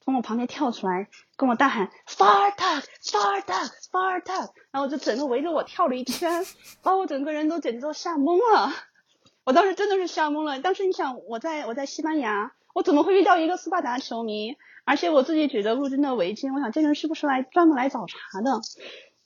[0.00, 6.44] 从我旁边跳出来，跟我大喊 “Spartak，Spartak，Spartak”，然后就整个围着我跳了一圈，
[6.82, 8.72] 把我整个人都简直都吓懵了。
[9.46, 10.58] 我当时真的是吓懵了。
[10.58, 14.56] 当时你想，我在我在西班牙，我怎么会遇到一个斯巴达球迷？
[14.84, 18.60] 而且我自己举着陆军的围巾，我想这人是不是来专门来找茬的？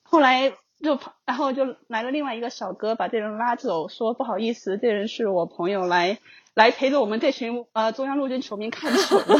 [0.02, 0.50] 后来
[0.82, 6.18] 就然后就来了另外一个小哥，把这人拉走，说不好意思，这人是我朋友，来
[6.52, 9.38] 来陪着我们这群呃中央陆军球迷看球的。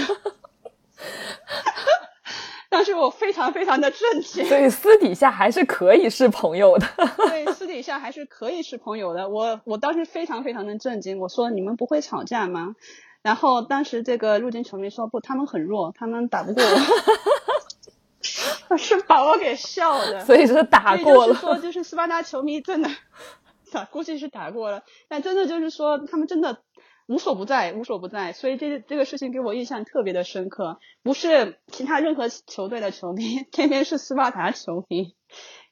[2.91, 6.85] 当时我非常非常的震惊，所以私底下还是可以是朋友的。
[7.29, 9.29] 对，私底下还是可以是朋友的。
[9.29, 12.75] 我我当时非常非常的震惊，我说你们不会吵架吗？
[13.23, 16.65] 然后当时这个陆军球迷说不，他们很弱，他们打不过
[18.71, 20.25] 我， 是把我给笑的。
[20.25, 21.35] 所以是打过了。
[21.37, 22.91] 说就是斯巴达球迷真的，
[23.71, 26.59] 打估计是打过了，但真的就是说他们真的。
[27.11, 30.79] 无所不在，无所不在，所以这这个事情给我印象特别的深刻。
[31.03, 35.17] 不是其他任何球队的球迷，偏偏是斯巴达球迷，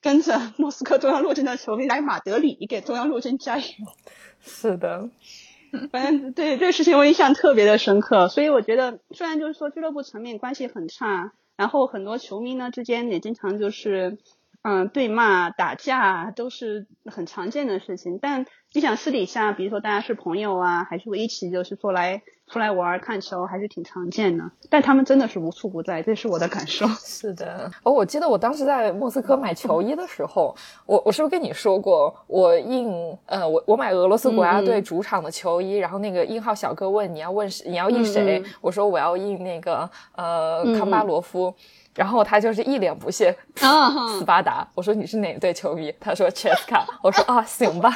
[0.03, 3.65] 跟着莫斯科中央陆军的球迷来马德里给中央陆军加油。
[4.43, 5.11] 是的，
[5.93, 8.27] 反正对这个事情我印象特别的深刻。
[8.27, 14.19] 所以我觉得，虽然就是说俱乐部层面关系很差，然后很多球迷呢之间也经常就是
[14.63, 18.47] 嗯对骂打架，都是很常见的事情，但。
[18.75, 24.45] 你想私底下，比如说大家是朋友啊，还是会一起就是说来出来玩看球，还是挺常见的。
[24.69, 26.87] 但他们真的是无处不在，这是我的感受。
[27.01, 32.93] 是的，哦，我记得我当时在莫斯科买球衣的时候，我我是不是跟你说过，我印
[33.25, 41.55] 呃我我买俄罗斯国家队主场的球衣，然后那个印号小哥问你要问你要印谁，我说我要印那个呃康巴罗夫。
[41.99, 44.65] 然后他就是一脸不屑，斯巴达。
[44.73, 45.93] 我说你是哪队球迷？
[45.99, 46.87] 他说切斯卡。
[47.03, 47.91] 我说啊，行吧。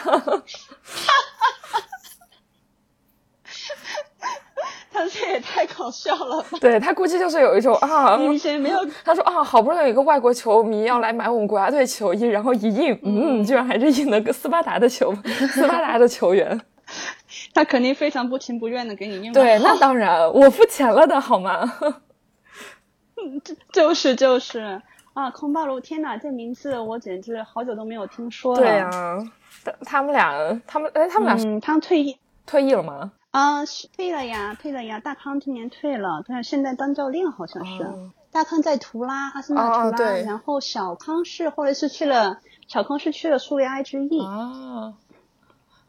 [4.92, 6.44] 他这也太搞笑了。
[6.60, 8.84] 对他估计就是有一种啊，以前没有。
[9.04, 15.14] 他说啊，好不容易有一个外国球迷要来买我们国家队球衣，然后一印，嗯，居然还是印了个斯巴达的球，
[15.54, 16.60] 斯巴达的球员。
[17.54, 19.32] 他肯定非常不情不愿的给你印。
[19.32, 21.72] 对，那当然，我付钱了的好吗？
[23.72, 24.80] 就是就是
[25.14, 28.60] 啊，空巴罗，天哪，这名字我简直好久都没有听说了。
[28.60, 29.18] 对啊，
[29.84, 33.12] 他们俩，他们哎，他们俩，嗯他们退役退役了吗？
[33.30, 33.64] 啊，
[33.96, 35.00] 退了呀，退了呀。
[35.00, 37.86] 大康今年退了，但是现在当教练好像是。
[38.30, 44.24] 大康在图拉，阿森纳图拉，然后小康是后来是去了，小康是去了苏维埃之翼。
[44.24, 44.94] 啊。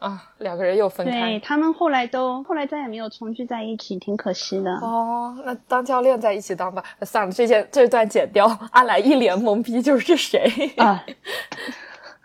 [0.03, 4.69] 啊，两个人又分开，对他们后来都后来再也没有重聚在一起，挺可惜的。
[4.81, 8.45] 哦，那当教练在一起当吧，算了，这件这段剪掉。
[8.73, 10.73] 阿来一脸懵逼，就是谁？
[10.75, 11.01] 啊？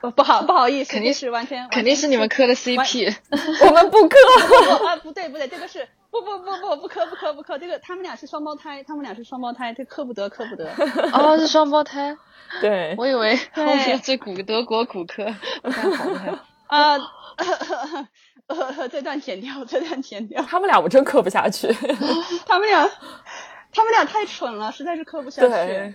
[0.15, 3.15] 不好不好意思，肯定是完全肯定是你们磕的 CP，
[3.67, 4.17] 我们不磕。
[4.87, 10.69] 啊，不对不对，这个是不不不不不磕不磕不磕，这个他们俩是双胞胎，他们俩是双胞胎，这磕不得磕不得。
[11.13, 12.17] 哦，是双胞胎，
[12.61, 15.25] 对，我以为后面这骨德国骨科，
[16.69, 16.99] 太
[17.45, 18.89] 好了啊。
[18.91, 20.43] 这段剪掉，这段剪掉。
[20.43, 21.69] 他们俩我真磕不下去，
[22.47, 22.89] 他们俩，
[23.71, 25.95] 他们俩太蠢了，实在是磕不下去。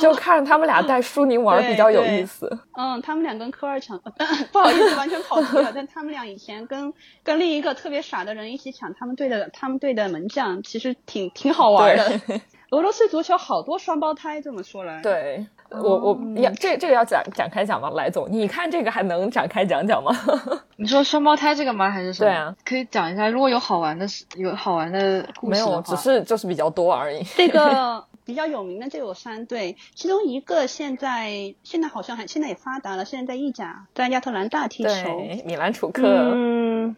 [0.00, 2.48] 就看着他们俩带舒宁玩比较有意思。
[2.78, 4.00] 嗯，他们俩跟科二抢，
[4.50, 5.70] 不好意思，完全跑题了。
[5.74, 6.90] 但他们俩以前跟
[7.22, 12.20] 跟另一个特别傻的人一起抢他们队的他们队的门将，其实挺挺好玩的。
[12.70, 15.00] 俄罗斯足球好多双胞胎，这么说来。
[15.02, 15.46] 对。
[15.70, 17.90] 我我要这这个要展展开讲吗？
[17.90, 20.10] 来总，你看这个还能展开讲讲吗？
[20.76, 21.90] 你说双胞胎这个吗？
[21.90, 22.30] 还是什么？
[22.30, 23.28] 对啊，可以讲一下。
[23.28, 27.22] 如果有好玩的，有好玩的故事没有，只是就是比较多而已。
[27.36, 35.20] 这个比较有名的就有三对，其中一个现在现在好像还现在也发达了，现在在意甲，在亚特兰大踢球。
[35.44, 36.02] 米兰楚克。
[36.06, 36.96] 嗯，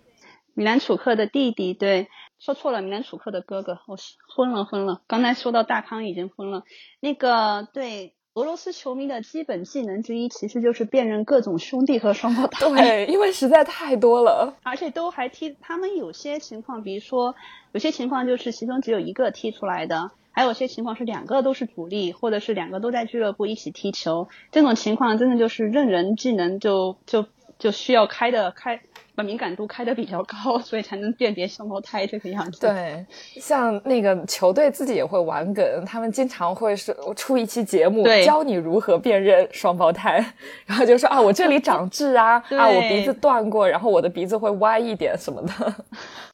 [0.54, 2.08] 米兰楚克的弟弟，对，
[2.40, 3.78] 说错了，米兰楚克的哥哥。
[3.86, 3.96] 我
[4.34, 6.64] 昏了昏了，刚才说到大康已经昏了。
[6.98, 8.14] 那个对。
[8.34, 12.64] 俄罗斯球迷的基本技能之一，其实就是辨认各种兄弟和双胞胎。
[12.64, 15.56] 对， 因为实在太多了，而且都还踢。
[15.60, 17.34] 他们有些情况，比如说
[17.72, 24.28] 有些情况就是其中只有一个踢出来的，还有些情况是两个都是主力，或者是两个都在俱乐部一起踢球。
[24.52, 27.26] 这种情况真的就是认人技能就就
[27.58, 28.80] 就需要开的开。
[29.20, 32.60] 把敏感度开的比较高，所以才能辨别双胞胎这个样子。
[32.60, 33.04] 对，
[33.36, 40.24] 像那个球队自己也会玩梗，他们经常会是出一期节目，教你如何辨认双胞胎，
[40.64, 45.74] 然后就说啊，我这里长痣啊， 啊，我鼻子断过，然后我的鼻子会歪一点什么的，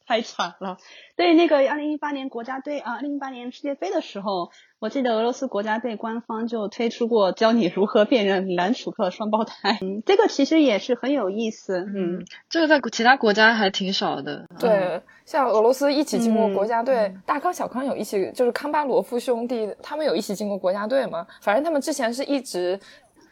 [0.07, 0.78] 太惨了。
[1.16, 4.50] 对，那个二零一八年国家队啊，二零一八年世界杯的时候。
[4.78, 14.44] 我记得俄罗斯国家队官方就推出过教你如何辨认米兰楚克双胞胎，嗯，这个其实也是很有意思，嗯，这个在其他国家还挺少的。
[14.61, 21.26] 对，像俄罗斯一起进过国家队，大康小康有一起，就是康巴罗夫兄弟，他们有一起进过国家队吗？
[21.40, 22.78] 反正他们之前是一直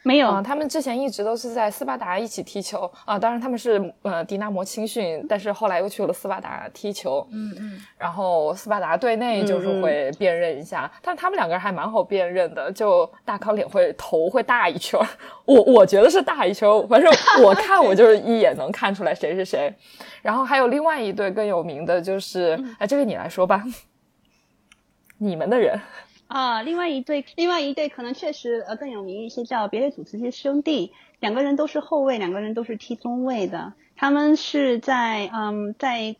[0.05, 7.27] 没有，啊、他们之前一直都是在斯巴达一起踢球啊、当然他们是呃迪纳摩青训，但是后来又去了斯巴达踢球。
[7.31, 15.07] 嗯嗯，然后斯巴达队内就是会辨认一下，但他们两个人还蛮好辨认的，就大康脸会头会大一圈儿，
[15.45, 17.11] 我我觉得是大一圈儿，反正
[17.43, 19.73] 我看我就是一眼能看出来谁是谁。
[20.21, 23.63] 然后还有另外一对更有名的就是，哎，这个你来说吧，
[25.17, 25.81] 你们的人，
[26.27, 33.73] 啊，另外一对，另外一对可能确实呃更有名一些，叫别雷祖茨基兄弟，两个人都是后卫，两个人都是踢中卫的。
[33.95, 36.15] 他们是在嗯在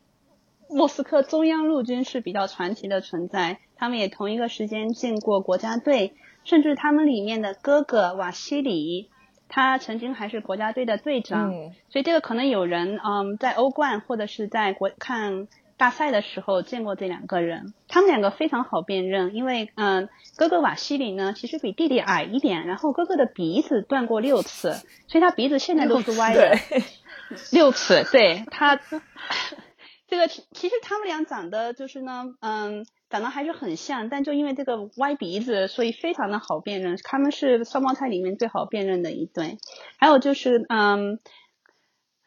[0.68, 9.10] 莫斯科中央陆军是比较传奇的存在，他们也同一个时间进过国家队，甚至他们里面的哥哥瓦西里，
[9.48, 11.52] 他曾经还是国家队的队长。
[11.52, 24.72] 嗯所以这个可能有人嗯在欧冠或者是在国看大赛的时候见过这两个人，他们两个非常好辨认，因为嗯哥哥瓦西里呢其实比弟弟矮一点，然后哥哥的鼻子断过六次，
[25.08, 26.82] 所以他鼻子现在都是歪的，对，
[27.52, 28.80] 六次，对他。
[30.08, 36.96] 这个其其实他们俩长得就是呢，嗯，长得还是很像，但就因为这个歪鼻子，所以非常的好辨认。
[37.02, 39.58] 他们是双胞胎里面最好辨认的一对。
[39.98, 41.18] 还有就是，嗯，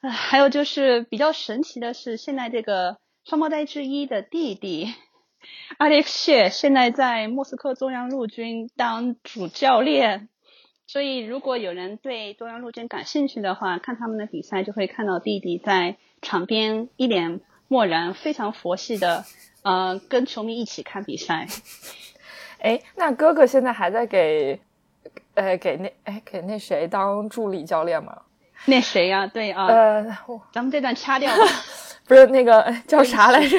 [0.02, 2.98] 还有就是比较神奇的是，现在这个
[3.30, 4.92] 双胞胎之一的弟弟
[5.78, 10.30] 阿列克谢现在在莫斯科中央陆军当主教练。
[10.88, 19.24] 所以，如果有人对中央陆军感兴趣的话，看他们的比赛就会看到弟弟在场边一脸漠然，非常佛系的，
[19.62, 21.46] 呃，跟球迷一起看比赛。
[22.58, 24.60] 哎，那哥哥现在还在给，
[25.36, 28.24] 呃，给那哎给那谁当助理教练吗？
[28.66, 30.06] 那谁呀、对啊，呃，
[30.52, 31.44] 咱们这段掐掉吧。
[32.08, 33.58] 不是那个哎叫啥来着？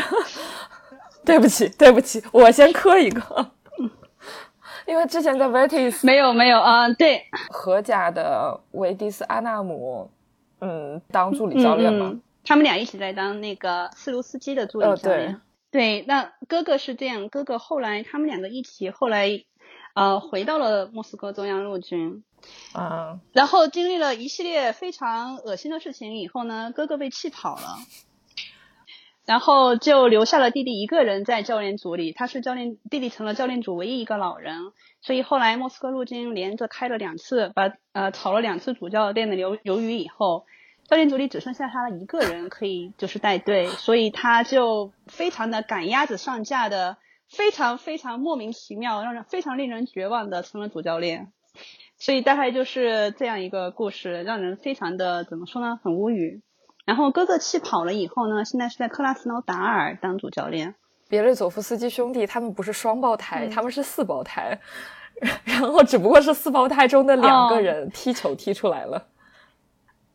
[1.24, 3.50] 对不起，对不起，我先磕一个，
[4.86, 10.10] 因为之前在 Vetis 没有没有啊、对，荷甲的维迪斯阿纳姆，
[10.60, 12.06] 嗯，当助理教练嘛。
[12.06, 15.40] 嗯嗯他们俩一起在当那个斯卢斯基的助理呃教练。
[15.70, 19.28] 对，那哥哥是这样，哥哥后来他们两个一起后来
[19.94, 22.22] 呃回到了莫斯科中央陆军，
[22.72, 27.78] 啊，然后经历了一系列非常恶心的事情以后呢，哥哥被气跑了。
[29.26, 34.72] 然后就留下了弟弟一个人在教练组里，他是教练，弟弟成了教练组唯一一个老人，
[35.02, 40.46] 所以后来莫斯科陆军连着开了两次，把呃炒了两次主教练的鱿鱿鱼以后，
[40.88, 46.96] 教练组里只剩下他一个人可以就是带队，所以他就非常的赶鸭子上架的，
[47.30, 51.32] 非常非常莫名其妙，让人非常令人绝望的成了主教练。
[51.96, 56.42] 所以大概就是这样一个故事，让人非常的怎么说呢，很无语。
[56.84, 60.74] 然后哥哥气跑了以后呢，现在是在克拉斯诺达尔当主教练。
[61.08, 64.58] 别列佐夫斯基兄弟他们不是双胞胎，嗯他们是四胞胎，
[65.44, 69.06] 然后只不过是四胞胎中的两个哦人踢球踢出来了。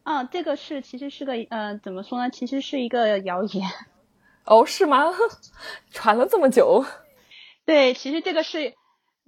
[0.03, 2.29] 啊，这个是其实是个呃，怎么说呢？
[2.29, 3.69] 其实是一个谣言。
[4.45, 5.05] 哦，是吗？
[5.91, 6.83] 传了这么久，
[7.65, 8.73] 对，其实这个是，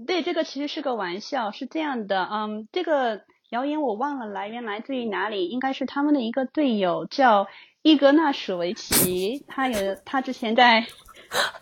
[0.06, 7.48] 对，这个其实是个玩笑，是这样的，嗯，这个谣言我忘了来源来自于哪里，应该是他们的一个队友叫
[7.82, 10.86] 伊格纳什维奇，他有他之前在，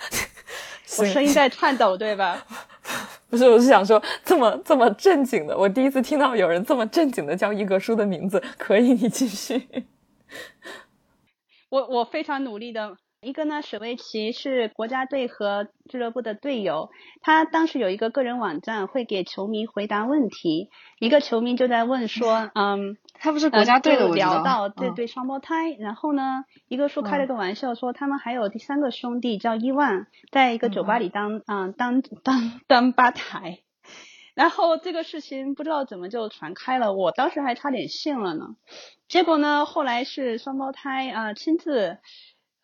[0.99, 2.45] 我声音在颤抖，对吧？
[3.29, 8.41] 不是，我是想说，这么这么正经的，我第一次听到有人这么正经的叫伊格叔的名字。
[8.57, 9.67] 可以，你继续。
[11.69, 12.97] 我我非常努力的。
[13.25, 20.69] 一个呢，史维奇是国家队和俱乐部的队友，他当时有一个个人网站，会给球迷回答问题。
[20.99, 33.61] 一个球迷就在问说， 嗯，他不是国家队的，呃就我聊到这嗯对双胞胎，然后呢，一个说开了个玩笑，说他们还有第三个兄弟叫伊万，在一个酒吧里当嗯当当当吧台，
[34.35, 38.49] 然后这个事情不知道怎么就传开了，我当时还差点信了呢。
[39.07, 41.97] 结果呢，后来是双胞胎啊、呃亲自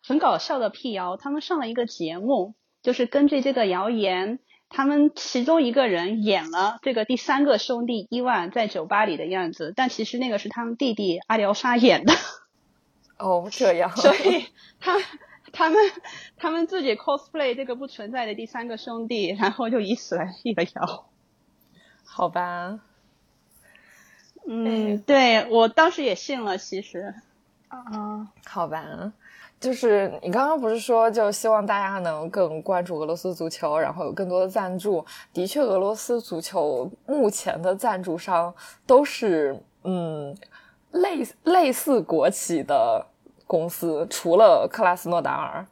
[0.02, 4.38] 很搞笑的辟谣，他们上了一个节目，就是根据这个谣言。
[4.74, 12.14] 他们其中一个人演了这个第三个兄弟伊万在酒吧里的样子，但其实那个是他们弟弟阿廖沙演的，
[13.20, 13.92] 哦，这样。
[14.00, 14.46] 所以
[14.80, 14.98] 他
[15.52, 15.78] 他们
[16.38, 21.04] 他们自己 cosplay 这个不存在的第三个兄弟，然后就以此来辟了谣。
[22.06, 22.80] 好吧。
[24.48, 27.14] 嗯，对我当时也信了，其实。
[27.68, 29.12] 啊，好吧，
[29.62, 35.06] 就是你刚刚不是说，就希望大家能更关注俄罗斯足球，然后有更多的赞助。
[35.32, 38.52] 的确，俄罗斯足球目前的赞助商
[38.84, 40.36] 都是嗯
[40.90, 43.06] 类类似国企的
[43.46, 45.64] 公司，除了克拉斯诺达尔，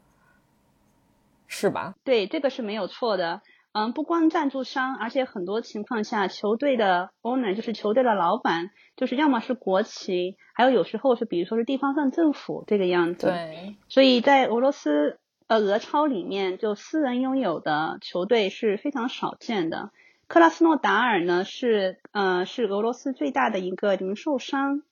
[1.49, 1.93] 是吧？
[2.05, 3.43] 对，这个是没有错的。
[3.73, 13.29] 嗯，不光赞助商，而且很多情况下，球队的 owner 就是球队的老板，就是要么是国企，还有有时候是比如说是地方上政府这个样子。
[13.29, 19.91] 对，所以在俄罗斯呃俄超里面，就私人拥有的球队是非常少见的。
[20.27, 24.83] 克拉斯诺达尔呢是呃是俄罗斯最大的一个零售商，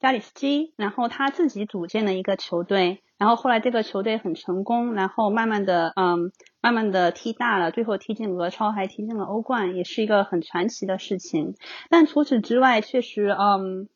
[0.00, 3.02] 加里斯基，然后他自己组建了一个球队。
[3.18, 6.32] 然后后来这个球队很成功，然后慢慢的，嗯，
[6.66, 11.54] 慢慢的踢大了，最后踢进俄超，还踢进了欧冠，也是一个很传奇的事情。
[11.90, 13.88] 但除此之外，确实，嗯，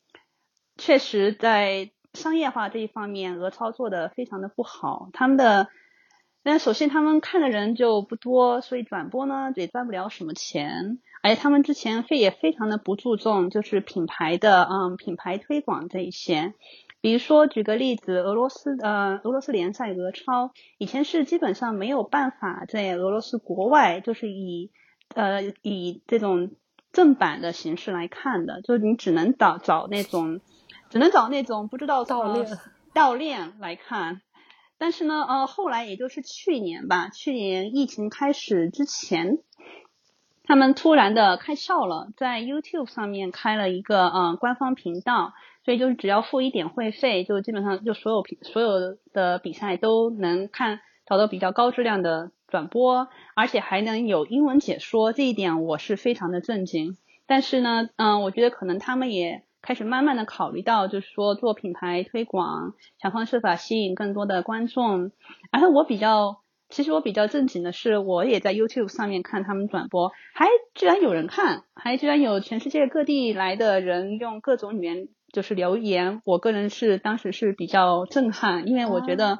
[0.77, 5.09] 确实在商业化这一方面，俄超做的非常的不好。
[5.11, 5.67] 他们的，
[6.43, 10.99] 那首先他们看的人就不多，所以转播呢也赚不了什么钱。
[11.21, 16.53] 而且他们之前非也非常的不注重，就是品牌的，嗯，品牌推广这一些。
[17.01, 24.69] 比如说，举个例子，俄罗斯呃，俄罗斯联赛俄超以前是基本上没有办法在俄罗斯国外，就是以
[25.15, 26.51] 呃以这种
[26.91, 30.41] 正版的形式来看的，就是你只能找找那种，
[30.91, 32.47] 只能找那种不知道盗链
[32.93, 34.21] 盗链来看。
[34.77, 39.39] 但是呢，呃，后来也就是去年吧，去年疫情开始之前，
[40.43, 45.33] 他们突然的开窍了，在 YouTube 上面开了一个嗯官方频道。
[45.63, 56.97] 所以就是只要付一点会费，就基本上就所有所有的比赛都能看，找到比较高质量的转播，而且还能有英文解说，这一点我是非常的震惊。
[57.27, 65.11] 但是呢，嗯，我觉得可能他们也开始慢慢的考虑到，就是说做品牌推广，想方设法吸引更多的观众。
[65.51, 75.07] 而且我比较，其实我比较正经的是，我也在 YouTube 上面看他们转播，还居然有人看，还居然有全世界各地来的人用各种语言。
[75.31, 79.39] 就是留言，我个人是当时是比较震撼，因为我觉得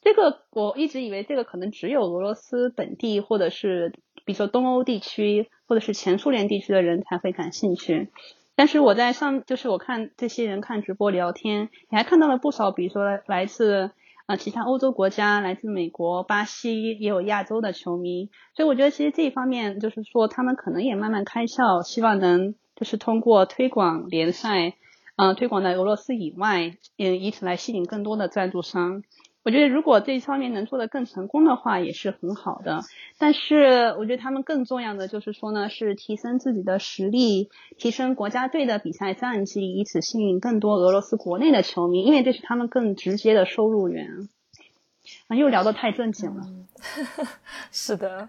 [0.00, 3.92] 这个我一直以为这个可能只有俄罗斯本地或者是
[4.24, 8.10] 比如说东欧地区或者是前苏联地区的人才会感兴趣，
[8.54, 13.90] 但是我在上就是我看这些人看直播聊天，也还看到了不少，比如说来自
[14.26, 24.74] 啊其他欧洲国家，来自美国、巴西也有亚洲的球迷，所以我觉得其实这一方面就是说他们可能也慢慢开窍，希望能就是通过推广联赛。
[25.16, 29.02] 嗯，推广在俄罗斯以外，嗯，以此来吸引更多的赞助商。
[29.44, 32.82] 我觉得如果这一方面能做得更成功的话，也是很好的。
[33.18, 44.28] 但是，我觉得他们更重要的就是说呢，是提升自己的实力，提升国家队的比赛战绩，以此吸引更多俄罗斯国内的球迷，因为这是他们更直接的收入源。
[45.26, 46.46] 啊，又聊得太正经了。
[47.72, 48.28] 是的。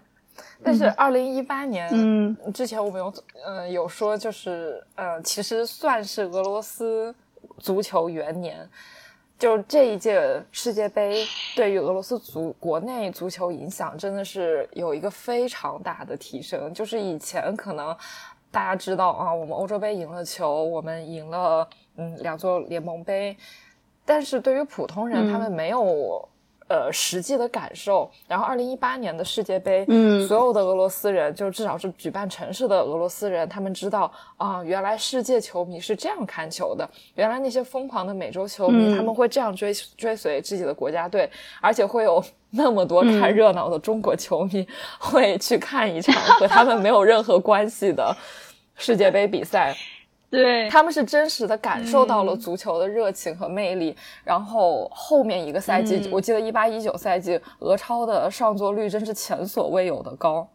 [0.62, 3.12] 但是二零一八年，嗯，之前我们有，
[3.44, 7.14] 呃，有说就是，呃，其实算是俄罗斯
[7.58, 8.68] 足球元年，
[9.38, 11.24] 就这一届世界杯
[11.54, 16.72] 对于俄罗斯足国内足球影响真的是有一个非常大的提升。
[16.72, 17.96] 就是以前可能
[18.50, 23.36] 大家知道啊，我们欧洲杯赢了球，我们赢了，嗯，两座联盟杯，
[24.04, 26.28] 但是对于普通人，他们没有。
[26.66, 28.10] 呃，实际的感受。
[28.26, 36.88] 然后，二零一八年的世界杯，嗯，所有的俄罗斯人，就至少是举办城市的俄罗斯人，他们知道啊，原来世界球迷是这样看球的。
[37.14, 44.66] 原来那些疯狂的美洲球迷，他们会这样追追随自己的国家队，而且会有那么多看 热闹的中国球迷
[44.98, 48.16] 会去看一场和他们没有任何关系的
[48.76, 49.76] 世界杯比赛。
[50.34, 53.96] 对，他们是真实的感受到了足球的热情和魅力。
[54.24, 60.48] 然后后面一个赛季，我记得一八一九赛季，俄超的上座率真是前所未有的高。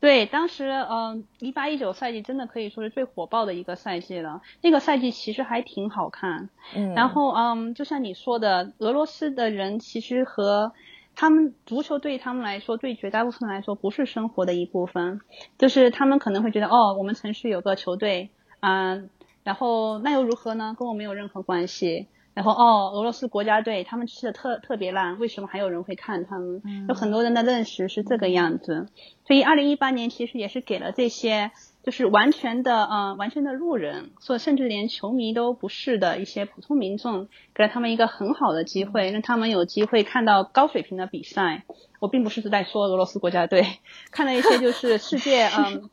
[0.00, 4.40] 对，当时嗯，一八一九赛季真的可以说是最火爆的一个赛季了。
[4.62, 6.48] 那个赛季其实还挺好看。
[6.74, 10.72] 嗯，然后嗯，就像你说的，俄罗斯的人其实和。
[11.16, 15.20] 他们足球对于他们来说，对绝大部分来说不是生活的一部分，
[15.58, 19.02] 就是他们可能会觉得，哦，我们城市有个球队，啊，
[19.42, 20.74] 然后那又如何呢？
[20.78, 22.08] 跟我没有任何关系。
[22.34, 26.60] 然后，哦，俄罗斯国家队他们踢的特特别烂，为什么还有人会看他们？
[26.88, 28.88] 有很多人的认识是这个样子。
[29.26, 31.52] 所以，二零一八年其实也是给了这些。
[31.84, 41.64] 就是完全的，呃，完全的路人，所以甚至连球迷都不是的一些普通民众，给了他们一个很好的机会，让他们有机会看到高水平的比赛。
[42.00, 43.66] 我并不是在说俄罗斯国家队，
[44.10, 45.90] 看了一些就是世界，嗯，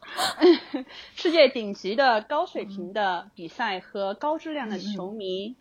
[1.13, 5.49] 世界顶级的高水平的比赛和高质量的球迷。
[5.49, 5.55] 嗯，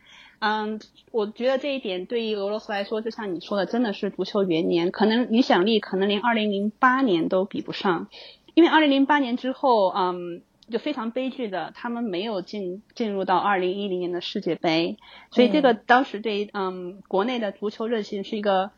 [1.11, 8.09] 我觉得这一点对于俄罗斯来说，就像你说的，真的是足球元年，可能影响力可能连二零零八年都比不上。
[8.55, 14.97] 因为二零零八年之后，嗯，就非常悲剧的，他们没有进进入到二零一零年的世界杯，
[15.31, 18.71] 所以这个当时对嗯国内的足球热情是一个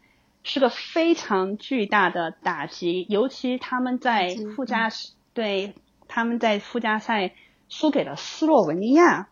[0.43, 4.91] 是个非常巨大的打击，尤其他们在附加
[5.33, 5.75] 对
[6.09, 7.33] 他们在附加赛
[7.69, 9.29] 输给了斯洛文尼亚，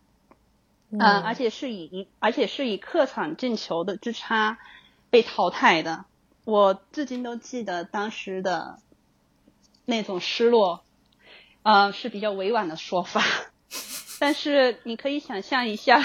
[0.91, 4.59] 嗯，而且是以而且是以客场进球的之差
[5.11, 6.05] 被淘汰的。
[6.45, 8.79] 我至今都记得当时的
[9.85, 10.83] 那种失落，
[11.63, 13.23] 呃，是比较委婉的说法。
[14.19, 16.03] 但是你可以想象一下，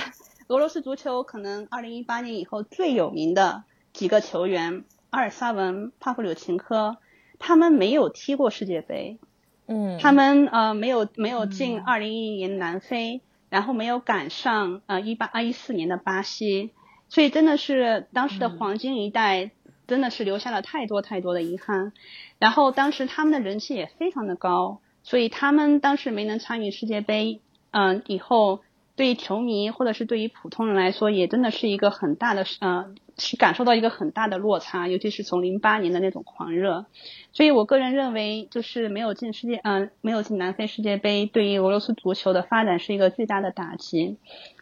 [0.47, 4.85] 俄罗斯足球可能二零一八年以后最有名的几个球员。
[5.11, 6.97] 阿尔萨文、帕夫柳琴科，
[7.39, 9.17] 他们没有踢过世界杯，
[9.65, 13.21] 嗯，他们呃没有没有进二零一一年南非，
[13.55, 16.71] 然后没有赶上呃一八二一四年的巴西，
[17.07, 19.51] 所以真的是当时的黄金一代，
[19.87, 21.93] 真的是留下了太多太多的遗憾。
[22.37, 27.39] 然后当时他们的人气也非常的高，所以他们当时没能参与世界杯，
[27.71, 28.59] 嗯，以后
[28.97, 32.93] 对于球迷或者是对于普通人来说，也真的是一个很大的呃。
[33.17, 36.85] 是感受到一个很大的落差，尤其是从零八年的那种狂热，
[37.31, 44.17] 所以我个人认为，就是没有进世界，嗯，没有进南非世界杯，对于俄罗斯足球的发展是一个巨大的打击。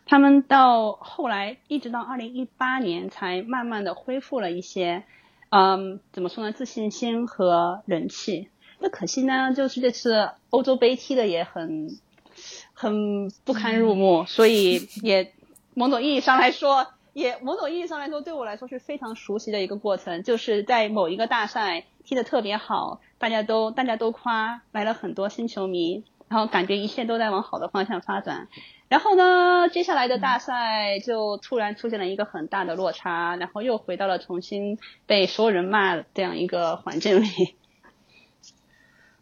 [0.05, 5.03] 他们到后来一直到二零一八年才慢慢的恢复了一些，
[5.49, 8.49] 嗯，怎么说呢，自信心和人气。
[8.79, 11.97] 那可惜呢，就是这次欧洲杯踢的也很，
[12.73, 15.31] 很不堪入目，所以也
[15.73, 16.85] 某种意义上来说。
[17.13, 28.47] 也某种意义上来说，对我来说是非常熟悉的一个过程，就是在某一个大赛踢得特别好，大家都大家都夸来了很多新球迷，然后感觉一切都在往好的方向发展。
[28.89, 37.55] 然后呢，接下来的大赛就突然出现了一个很大的落差，然后又回到了重新被所有人骂这样一个环境里。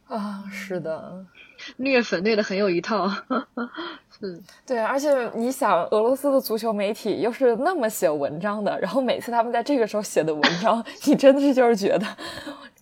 [0.08, 1.26] 啊，是的。
[1.78, 3.10] 虐粉虐的很有一套，
[4.22, 12.06] 嗯对，而且你想，俄罗斯的足球媒体又是那么写文章的，然后每次他们在这个时候写的文章， 你真的是就是觉得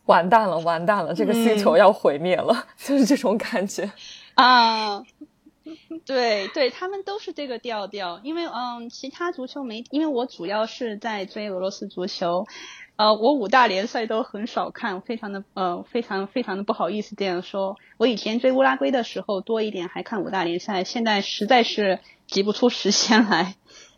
[0.05, 3.89] 完蛋了，完蛋了，这个星球要毁灭了， 就是这种感觉
[4.33, 5.03] 啊。
[6.05, 12.45] 对对，他们都是这个调调，因为嗯，其他足球媒体，因为我主要是在追俄罗斯足球。
[12.99, 17.77] 呃，我五大联赛都很少看，非常的呃，非常非常的不好意思这样说。
[17.95, 23.55] 我以前追乌拉圭的时候多一点，还看五大联赛，现在实在是挤不出时间来。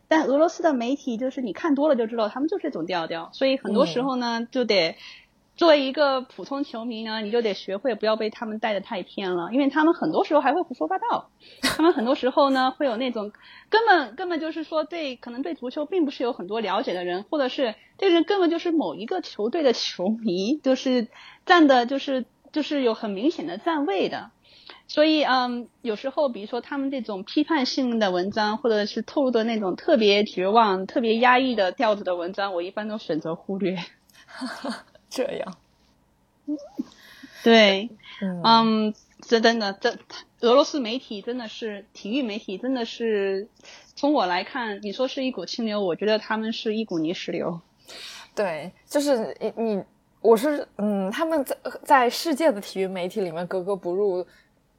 [0.08, 4.95] 但俄罗斯的媒体就是你看多了就知道，他们就是这种调调，所以很多时候呢，就得。
[5.62, 11.30] 作为一个普通球迷呢，你就得学会不要被他们带的太偏了，因为他们很多时候还会胡说八道。
[11.62, 13.32] 他们很多时候呢，会有那种
[13.70, 21.09] 根本根本就是说对可能对足球并不是有很多了解的人，或者是这个人根本就是某一个球队的球迷，就是
[21.45, 24.32] 站的就是就是有很明显的站位的。
[24.88, 33.78] 所以嗯，有时候比如说他们这种批判性的文章，或者是透露的那种特别绝望、特别压抑的调子的文章，我一般都选择忽略。
[35.12, 35.57] 这样，
[37.43, 37.89] 对，
[38.43, 39.95] 嗯，这真的，这
[40.39, 43.47] 俄罗斯媒体真的是体育媒体，真的是
[43.95, 47.59] 从我来看，你说是一股清流，我觉得他们是一股泥石流。
[48.34, 49.84] 对，就是你你，
[50.22, 54.26] 我是嗯，他们在在世界的体育媒体里面格格不入。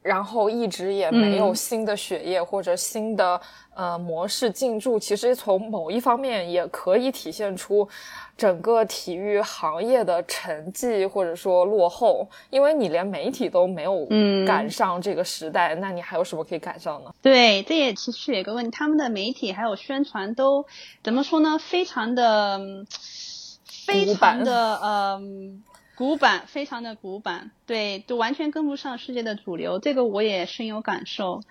[0.03, 3.41] 然后一直也没有新的血液或者新的
[3.75, 7.89] 呃模式进驻，其实从某一方面也可以体现出
[8.37, 14.05] 整个体育行业的沉寂或者说落后，因为你连媒体都没有
[14.45, 17.15] 赶上这个时代，那你还有什么可以赶上呢？
[17.23, 20.67] 对，这也其实有一个问题，他们的媒体还有宣传都
[21.05, 21.59] 怎么说呢？
[21.61, 22.61] 非常的
[23.87, 25.63] 非常的嗯。
[25.95, 31.43] 古板，非常的古板，对，就完全跟不上世界的主流，这个我也深有感受。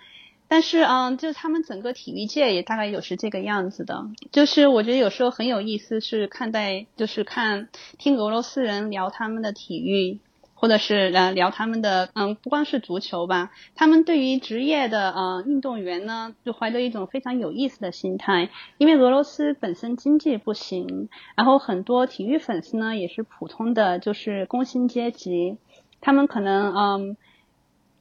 [0.48, 4.08] 但是，嗯，就是他们整个体育界也大概有是这个样子的。
[4.34, 10.20] 就是我觉得有时候很有意思，是看待，就是看听俄罗斯人聊他们的体育。
[10.62, 18.52] 或者是呃聊他们的嗯不光是足球吧，他们对于职业的呃运动员呢，就怀着一种非常有意思的心态。
[18.78, 25.58] 因为俄罗斯本身经济不行，然后很多体育粉丝呢也是普通的就是工薪阶级，
[26.00, 27.18] 他们可能嗯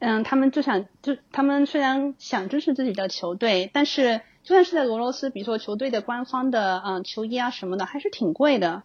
[0.00, 8.82] 嗯他们就想就他们虽然想支持自己的球队，但是就算是在俄罗斯，比如说球队的官方的嗯球衣啊什么的还是挺贵的，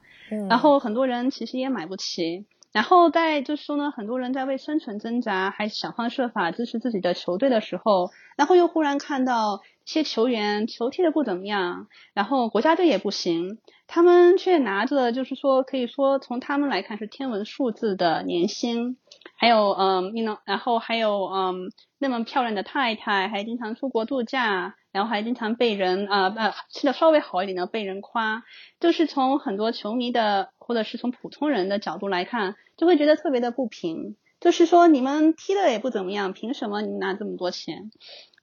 [0.49, 2.45] 然后很多人其实也买不起。
[2.76, 18.97] 然后在就是说呢，很多人在为生存挣扎，还想方设法支持自己的球队的时候，然后又忽然看到一些球员球踢的不怎么样，然后国家队也不行，他们却拿着就是说可以说从他们来看是天文数字的年薪，
[19.38, 24.76] 还有嗯，你能，然后还有嗯那么漂亮的太太，还经常出国度假。
[24.91, 28.43] 然后还经常被人啊呃吃的稍微好一点的被人夸，
[28.80, 34.15] 就是从很多球迷的或者是从普通人的角度来看，就会觉得特别的不平。
[34.39, 37.91] 就是说你们踢的也不怎么样，凭什么你们拿这么多钱？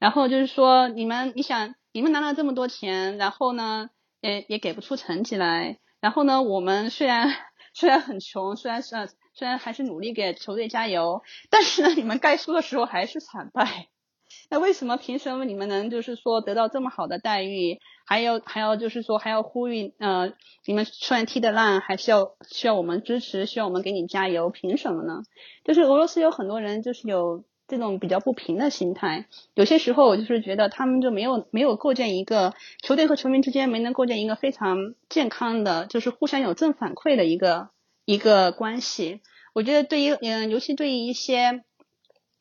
[0.00, 5.78] 然后就是说你们，你想你们拿了这么多钱，然后呢，也也给不出成绩来。
[6.00, 7.28] 然后呢，我们虽然
[7.74, 8.96] 虽然很穷，虽然是
[9.34, 13.86] 虽然还是努力给球队加油，但是呢，你们该输的时候还是惨败。
[14.50, 17.78] 那为什么凭什么你们能就是说得到这么好的待遇？
[18.04, 20.32] 还有还要就是说还要呼吁呃，
[20.66, 25.22] 你们虽然踢得烂，还需要需要我们支持，需要我们给你加油，凭什么呢？
[25.64, 37.70] 就是俄罗斯有很多人就是有这种比较不平的心态，有些时候我就是觉得他们就没有没有构建一个球队和球迷之间没能构建一个非常健康的，就是互相有正反馈的一个
[38.04, 39.20] 一个关系。
[39.54, 41.64] 我觉得对于嗯，尤其对于一些。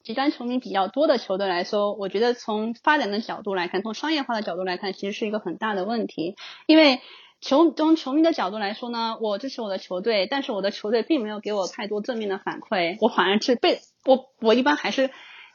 [0.04, 6.36] 极端球迷比较多的球队来说，我觉得从发展的角度来看，从商业化的角度来看，其实是一个很大的问题。
[6.66, 7.00] 因为
[7.40, 15.12] 球从球迷的角度来说呢，我支持我的球队，但是我的球队并没有给我太多正面的反馈，我反而是被我我一般还是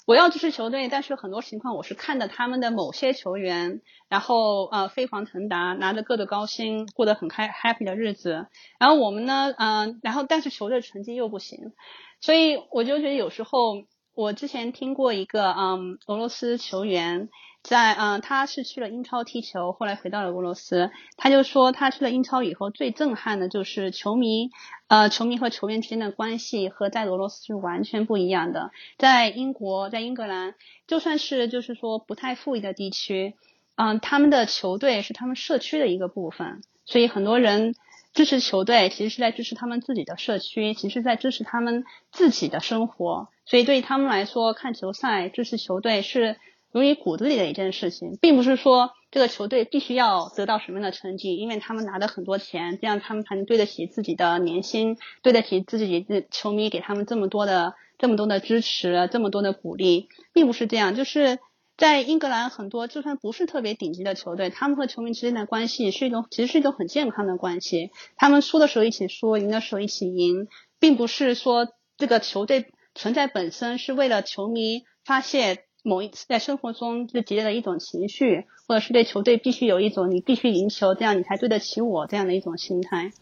[0.06, 8.46] 我要支持球队，但是很多情况我是看着他们的某些球员，然后呃飞黄腾达，拿着各的高薪，过得很开 happy 的日子，
[8.78, 11.72] 然后我们呢，嗯，然后但是球队成绩又不行，
[12.20, 13.84] 所以我就觉得有时候。
[14.16, 17.28] 我之前听过一个嗯俄罗斯球员
[17.62, 20.90] 在嗯他是去了英超踢球，后来回到了俄罗斯。
[21.18, 24.52] 他就说他去了英超以后最震撼的就是球迷
[24.88, 28.70] 呃球迷和球员之间的关系和在俄罗斯是完全不一样的。
[28.96, 30.54] 在英国在英格兰
[30.86, 33.34] 就算是就是说不太富裕的地区，
[33.74, 37.74] 嗯他们的球队是他们社区的一个部分，所以很多人
[38.14, 43.28] 支持球队其实是在支持他们自己的社区，其实在支持他们自己的生活。
[43.46, 46.36] 所以对于他们来说，看球赛、支持球队是
[46.72, 60.96] 如于骨子里的一件事情，并不是说这个球队必须要得到什么样的成绩，因为他们拿的很多钱，这样他们才能对得起自己的年薪，对得起自己的球迷给他们这么多的、这么多的支持、这么多的鼓励，并不是这样。
[60.96, 61.38] 就是
[61.78, 67.90] 在英格兰很多就算不是特别顶级的球队，他们和球迷之间的关系是一种，其实是一种很健康的关系。
[68.16, 70.48] 他们输的时候一起输，赢的时候一起赢，
[70.80, 72.66] 并不是说这个球队。
[72.96, 83.12] 存在本身是为了球迷发泄某一次在生活中就积累的一种情绪，或者是对球队必须有一种你必须赢球，这样你才对得起我这样的一种心态。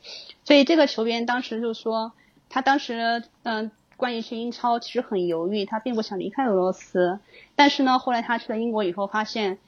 [0.45, 2.13] 所以这个球员当时就说，
[2.49, 7.19] 他当时嗯，关于去英超其实很犹豫，他并不想离开俄罗斯。
[7.55, 9.59] 但是呢，后来他去了英国以后，发现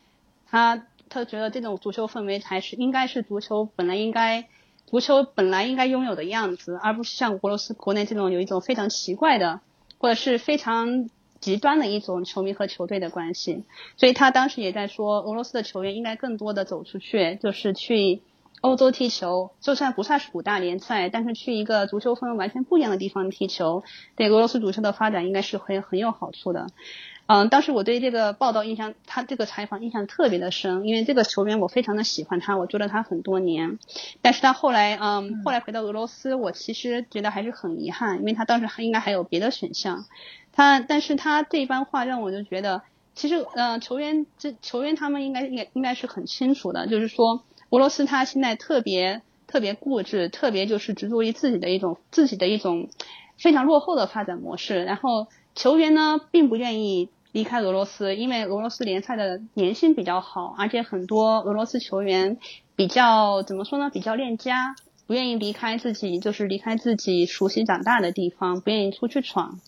[0.48, 4.46] 他他觉得这种足球氛围才是应该是足球本来应该
[4.86, 9.60] 足球本来应该拥有的样子，而不是像俄罗斯国内这种有一种非常奇怪的。
[9.98, 11.08] 或者是非常
[11.40, 13.64] 极端的一种球迷和球队的关系，
[13.96, 18.22] 所以他当时也在说，俄罗斯的球员应该更多的走出去，就是去
[18.62, 23.84] 欧洲踢球，就算不算是五大联赛，但是去一个足球氛围完全不一样的地方踢球，
[24.16, 26.68] 对俄罗斯足球的发展应该是会很有好处的。
[27.28, 33.80] 嗯，当时我对这个报道印象，他这个采访印象特别的深，因为这个球员我非常的喜欢他，我追了他很多年。
[34.22, 40.04] 但是他后来，嗯，后来回到俄罗斯，我其实觉得还是很遗憾，因为他当时还应该还有别的选项。
[40.52, 42.82] 他，但是他这番话让我就觉得，
[43.16, 52.88] 其实，嗯，球员这球员他们应该应该应该是很清楚的，就是说俄罗斯他现在特别特别固执，特别就是执着于自己的一种自己的一种
[53.36, 57.10] 非常落后的发展模式，然后球员呢并不愿意。
[57.36, 62.38] 离开俄罗斯，因为俄罗斯联赛的年薪比较好，而且很多俄罗斯球员
[62.76, 63.90] 比较怎么说呢？
[63.92, 64.74] 比较恋家，
[65.06, 69.60] 不愿意离开自己，就是离开自己熟悉长大的地方，不愿意出去闯。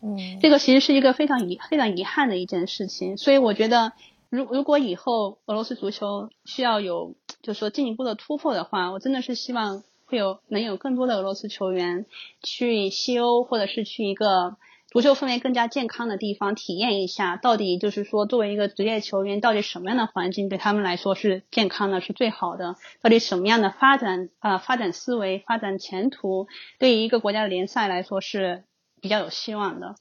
[0.00, 3.18] 嗯，这个其实是一个非常遗非常遗憾的一件事情。
[3.18, 3.92] 所以我觉得，
[4.30, 12.06] 如如果以后俄罗斯足球需要有，就是说进一步的突破的话，我真的是希望会有能有更多的俄罗斯球员
[12.42, 14.56] 去西欧，或者是去一个。
[14.92, 22.76] 足球氛围更加健康的地方，体验一下，到底就是说，作为一个职业球员，到底什么样的环境对他们来说是健康的，是最好的？
[23.00, 26.46] 到底什么样的发展啊，发展思维、发展前途，
[26.78, 28.64] 对于一个国家的联赛来说是
[29.00, 29.96] 比较有希望的？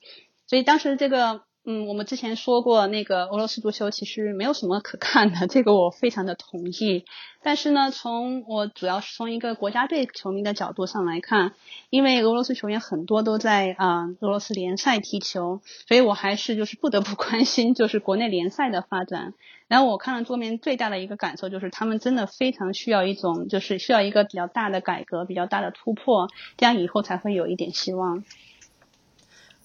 [0.46, 1.44] 所以当时这个。
[1.64, 7.06] 嗯，我们之前说过，那个俄罗斯足球其实没有什么可看的，这个我非常的同意。
[7.44, 11.54] 但是呢，从我主要是从一个国家队球迷的角度上来看，
[11.92, 19.36] 因为俄罗斯球员很多都在啊俄罗斯联赛踢球，所以我还是就是不得不 关心就是国内联赛的发展。
[19.68, 28.24] 然后我看了桌面最大的一个感受就是，他们真的非常需要一种就是需要一个比较大的改革，比较大的突破，这样以后才会有一点希望。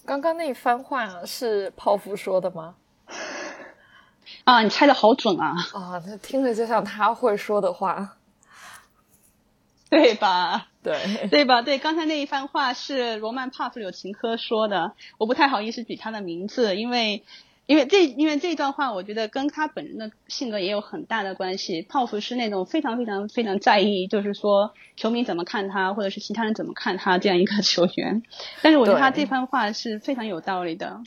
[0.06, 2.76] 刚刚那一番话是泡芙说的吗？
[4.44, 5.56] 啊，你猜的好准啊！
[5.74, 8.16] 啊，那听着就像他会说的话。
[9.90, 10.68] 对吧？
[10.82, 10.98] 对
[11.28, 11.62] 对吧？
[11.62, 17.24] 对，刚才那一番话是罗曼·帕夫柳琴科说的，我不太好意思举他的名字，因为。
[17.66, 21.82] 因为这，因为这段话，我觉得跟他本人的性格也有很大的关系。
[21.82, 28.22] 泡芙是那种非常非常非常在意，就是说球迷怎么看他，或者是其他人怎么看他这样一个 球员。
[28.62, 31.00] 但是我觉得他这番话是非常有道理的。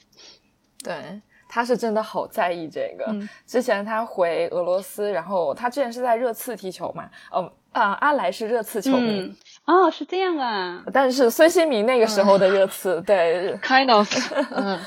[0.84, 3.16] 对，他是真的好在意这个。
[3.46, 9.34] 之前他回俄罗斯，然后他之前是在热刺踢球嘛，哦啊，阿莱是热刺球迷。
[9.72, 10.84] 哦，是这样啊。
[10.92, 14.10] 但是孙兴民那个时候的热刺，对，kind of，
[14.56, 14.80] 嗯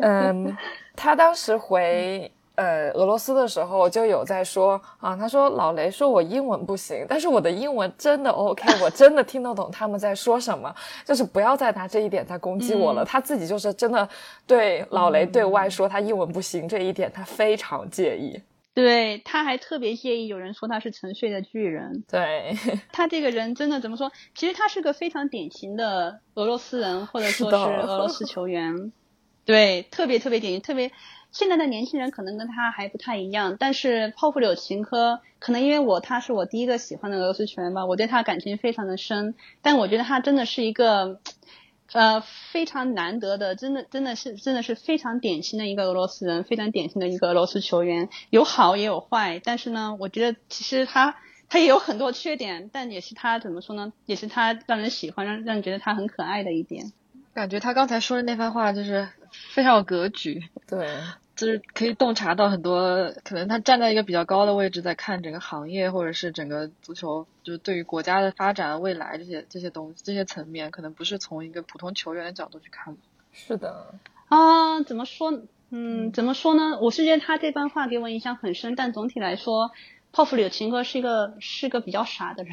[0.00, 0.56] 嗯。
[0.94, 10.74] 他当时回呃俄罗斯的时候就有在说啊，他说老雷说我英文不行，但是我的英文真的 OK， 我真的听得懂他们在说什么，
[11.06, 13.04] 就是不要再拿这一点在攻击我了。
[13.04, 14.06] 他自己就是真的
[14.46, 18.42] 对老雷对外说他英文不行这一点，他非常介意。
[18.80, 22.04] 对，他还特别介意有人说他是沉睡的巨人。
[22.08, 22.56] 对
[22.92, 24.12] 他这个人真的怎么说？
[24.36, 28.92] 其实他是个非常典型的俄罗斯人，或者说是俄罗斯球员。
[29.44, 30.92] 对，特别特别典型，特别
[31.32, 41.18] 现在的年轻人可能跟他还不太一样，但是泡芙柳琴科可能因为我他是我第一个喜欢的俄罗斯球员吧，我对他感情非常的深，但我觉得他真的是一个
[41.92, 51.16] 呃非常难得的，真的真的是真的是非常典型的一个俄罗斯人，非常典型的一个俄罗斯球员，有好也有坏，但是呢，我觉得其实他
[51.48, 56.92] 他也有很多缺点，但也是他怎么说呢，也是他让人喜欢，让让人觉得他很可爱的一点。
[57.34, 59.08] 感觉他刚才说的那番话就是
[59.54, 60.88] 非常有格局，对，
[61.38, 72.96] 就是可以洞察到很多，可能他站在一个比较高的位置在看整个行业或者是整个足球，就是对于国家的发展未来这些这些东西这些层面，可能不是从一个普通球员的角度去看。
[73.32, 73.94] 是的，
[74.26, 75.42] 啊，怎么说？
[75.70, 76.80] 嗯，怎么说呢？
[76.80, 79.70] 我是觉得他这番话给我印象很深，但总体来说，
[80.10, 82.52] 泡芙里的情歌是一个是个比较傻的人。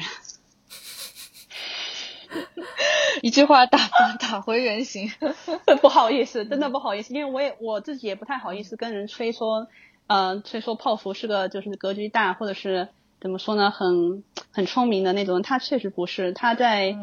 [3.22, 3.78] 一句话打
[4.18, 5.10] 打回原形，
[5.80, 9.68] 不好意思，真的不好意思，因为我也我自己也不太好意思跟人吹说，
[10.06, 12.88] 嗯，吹说泡芙是个就是格局大，或者是
[13.20, 14.22] 怎么说呢，很
[14.52, 15.42] 很聪明的那种。
[15.42, 16.96] 他确实不是，他在，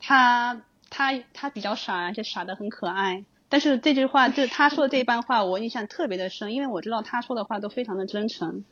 [0.00, 0.60] 他
[0.90, 3.24] 他他比较傻，而且傻的很可爱。
[3.48, 8.64] 但是这句话，就是他说的这番话，我印象特别的深，因为我知道他说的话都非常的真诚。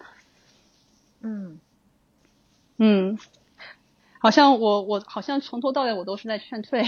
[1.21, 1.59] 嗯
[2.77, 3.19] 嗯。
[4.21, 6.85] 好像我我好像从头到尾我都是在劝退，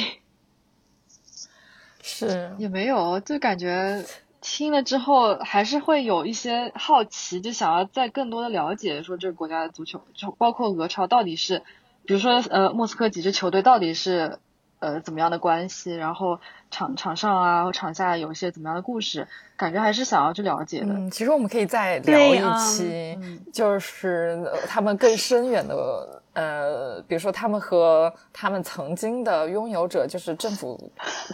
[2.03, 4.05] 是也没有，就感觉
[4.41, 11.63] 听了之后还是会有一些好奇，就想要再更多的了解，说这个国家的足球，就包括俄超到底是，
[12.05, 14.39] 比如说呃莫斯科几支球队到底是
[14.81, 20.95] 呃怎么样的关系，然后场场上啊场下有一些怎么样的故事，感觉还是想要去了解的。
[20.95, 23.17] 嗯，其实我们可以再聊一期，
[23.53, 26.23] 就是他们更深远的。
[26.33, 30.79] 呃，比如说他们和他们曾经的拥有者，就是政府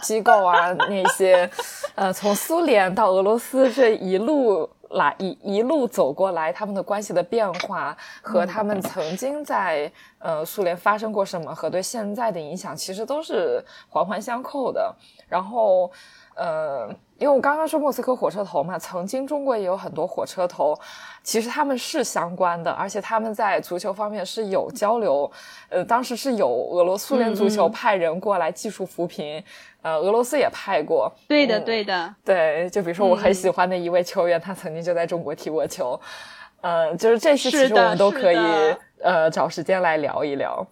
[0.01, 1.49] 机构啊，那些，
[1.95, 14.95] 呃，从苏联到俄罗斯这一路来一一路走过来，他们的关系的变化和他们曾经在呃苏联发生过什么和对现在的影响，其实都是环环相扣的。
[15.27, 15.91] 然后。
[16.37, 20.77] 呃，因为我刚刚说莫斯科火车头嘛，曾经中国也有很多火车头，
[21.23, 25.29] 其实他们是相关的，而且他们在足球方面是有交流。
[25.69, 29.43] 呃，当时是有俄罗斯联足球派人过来技术扶贫，
[29.81, 31.11] 呃，俄罗斯也派过。
[31.27, 32.69] 对的，对的，对。
[32.69, 35.99] 就比如说我很喜欢的一位球员，他曾经就在中国踢过球。
[36.61, 38.37] 呃，就是这些，其实我们都可以
[39.01, 40.65] 呃找时间来聊一聊。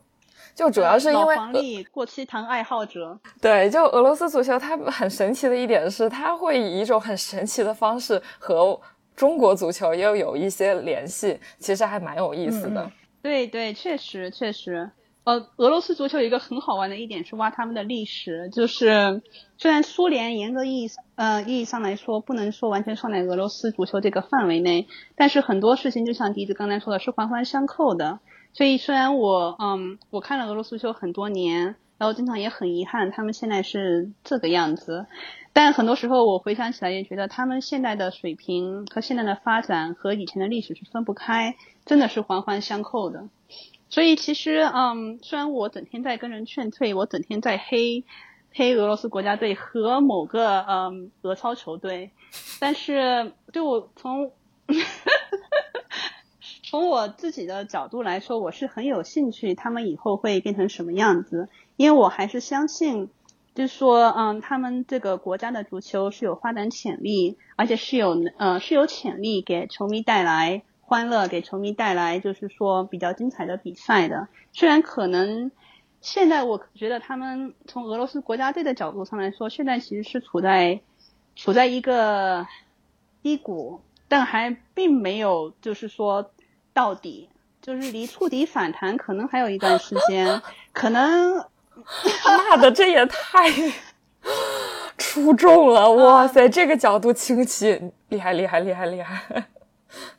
[0.56, 8.80] 就主要是因为老黄历过期糖爱好者，对，就俄罗斯足球，它很神奇的一点是，它会以一种很神奇的方式和
[9.16, 12.90] 中国足球又有一些联系，其实还蛮有意思的。
[13.22, 14.90] 对对，确实确实。
[15.26, 19.24] 呃，俄罗斯足球有一个很好玩的一点是挖他们的历史，就是
[19.58, 28.20] 虽然苏联严格意义呃意义上来说不能说完全算在俄罗斯足球这个范围内，但是很多事情就像笛子刚才说的，是环环相扣的。
[28.56, 35.08] 所以虽然我嗯我看了俄罗斯球很多年，然后经常也很遗憾他们现在是这个样子，
[35.52, 43.28] 但很多时候我回想起来也觉得他们现在的水平和现在的发展和以前的历史是分不开，真的是环环相扣的。
[43.90, 48.06] 所以其实嗯虽然我整天在跟人劝退，我整天在黑
[48.54, 52.12] 黑俄罗斯国家队和某个嗯俄超球队，
[52.62, 54.32] 但是对我从。
[56.68, 61.48] 从我自己的角度来说，我是很有兴趣他们以后会变成什么样子，
[61.78, 63.12] 因为我还是相信，
[63.54, 74.28] 就是说，嗯，他们这个国家的足球是有发展潜力，而且是有，呃，是有潜力给球迷带来欢乐，给球迷带来就是说比较精彩的比赛的。
[74.52, 75.52] 虽然可能
[76.02, 80.82] 现在我觉得他们从俄罗斯国家队的角度上来说，现在其实是处在
[81.36, 82.48] 处在一个
[83.22, 86.32] 低谷，但还并没有就是说
[86.76, 87.30] 到底，
[87.62, 90.42] 就是离触底反弹可能还有一段时间，
[90.74, 91.38] 可能
[92.50, 93.50] 骂的这也太
[94.98, 99.46] 出众了，哇塞，这个角度清晰，厉害厉害厉害厉害。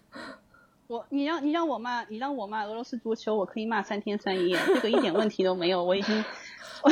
[0.88, 5.84] 我你让你让我骂你让我骂俄罗斯足球，我可以骂三天三夜，这个一点问题都没有。
[5.84, 6.24] 我已经，
[6.82, 6.90] 我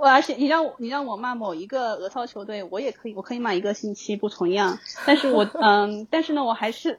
[0.00, 4.78] 我而且你让我你让我骂某一个俄超球队，我也可以，我可以骂一个星期不重样。
[5.06, 6.98] 但是我嗯，但是呢，我还是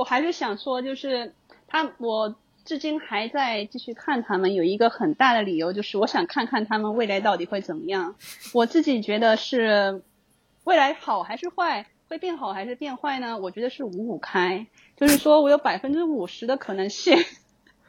[0.00, 1.34] 我还是想说，就是
[1.68, 2.34] 他我
[2.64, 8.14] 至今还在继续看他们，有一个很大的理由就是我想看看他们未来到底会怎么样。
[8.54, 10.02] 我自己觉得是
[10.64, 11.86] 未来好还是坏？
[12.08, 13.36] 会变好还是变坏呢？
[13.36, 17.18] 我觉得是五五开，就是说我有百分之五十的可能性，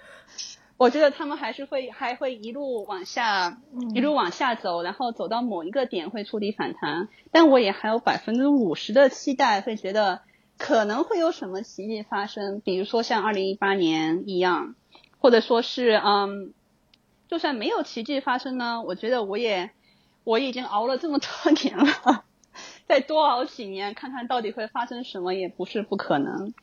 [0.75, 3.57] 我觉得他们还是会还会一路往下，
[3.95, 7.07] 一路往下走，然后走到某一个点会触底反弹。
[7.31, 10.19] 但我也还有百分之五十的期待，会觉得
[10.61, 14.75] 可能会有什么奇迹发生，比如说像二零一八年一样，
[15.19, 16.53] 或者说是嗯，
[17.27, 19.71] 就算没有奇迹发生呢，我觉得我也
[20.23, 22.23] 我已经熬了这么多年了。
[22.87, 26.53] 再多熬几年，看看到底会发生什么，也不是不可能。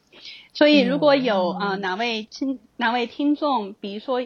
[0.55, 4.25] 所以，如果有啊哪位听哪位听众，比如说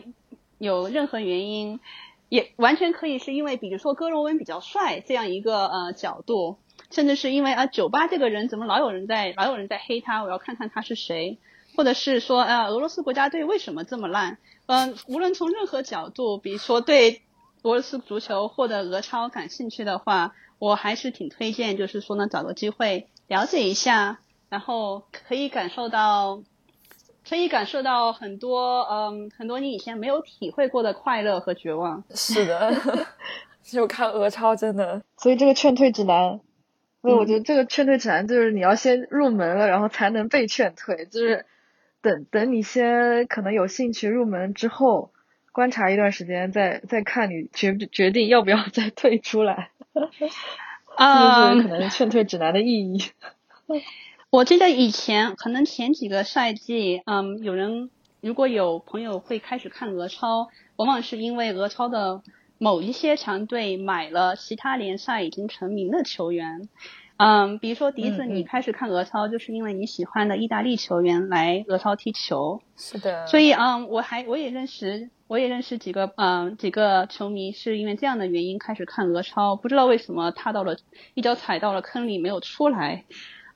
[0.59, 1.81] 有任何原因，
[2.29, 6.59] 也完全可以是因为，比如说戈罗温比较帅这样一个呃角度，
[6.93, 11.39] 甚至是因为啊酒吧这个人怎么老有人在老有人在黑他，我要看看他是谁，
[11.77, 14.39] 或者是说啊俄罗斯国家队为什么这么烂？
[14.67, 17.23] 嗯，无论从任何角度，比如说对
[17.63, 20.35] 俄罗斯足球或者俄超感兴趣的话。
[20.63, 26.41] 我还是挺推荐，就是说呢，找个机会了解一下，然后可以感受到，
[27.29, 32.05] 可以感受到很多，嗯，很多你以前没有体会过的快乐和绝望。
[32.15, 32.73] 是的，
[33.65, 36.39] 就看俄超真的，所以这个劝退指南，
[37.03, 41.45] 所以我觉得这个劝退指南就是你要先入门了，然后才能被劝退，就是
[42.01, 45.11] 等等你先可能有兴趣入门之后，
[45.51, 49.71] 观察一段时间，再再看你决决定要不要 再退出来。
[50.97, 53.03] 啊，可能劝退指南的意义。
[54.31, 57.91] 我记得以前可能前几个赛季，嗯，有人
[58.21, 62.23] 如果有朋友会开始看俄超，往往是因为俄超的
[62.63, 66.69] 某一些强队买了其他联赛已经成名的球员。
[67.17, 72.61] 嗯，比如说笛子，你开始看俄超，就是因为你喜欢的意大利球员来俄超踢球。
[72.77, 73.27] 是的。
[73.27, 80.77] 所以，嗯，我还我也认识，我也认识几个，嗯，几个球迷是因为这样的原因开始看俄超，不知道为什么踏到了
[81.15, 83.03] 一脚踩到了坑里没有出来。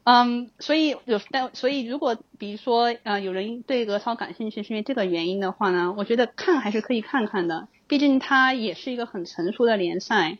[0.03, 10.39] 嗯，所以有但所以如果比如说，呃，有人对俄超感兴趣是因为这个原因的话呢，我觉得看还是可以看看的，毕竟它也是一个很成熟的联赛。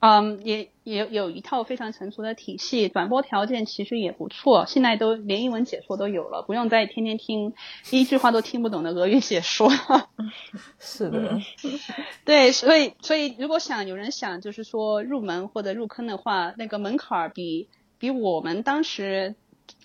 [0.00, 4.66] 嗯，也也有一套非常成熟的体系，转播条件其实也不错。
[4.66, 7.54] 现在都连英文解说都有了，不用再天天听
[7.90, 9.70] 一句话都听不懂的俄语解说。
[10.78, 11.40] 是的，
[12.26, 19.36] 对，所以所以如果想有人想就是说入门或者入坑的话，那个门槛比比我们当时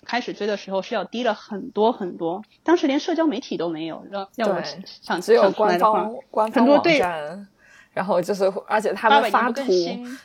[0.04, 2.42] 开始追的时候是要低了很多很多。
[2.62, 7.46] 当时连社交媒体都没有，让让我想只有官方官方网站。
[7.92, 9.64] 然后就是，而且他们发图，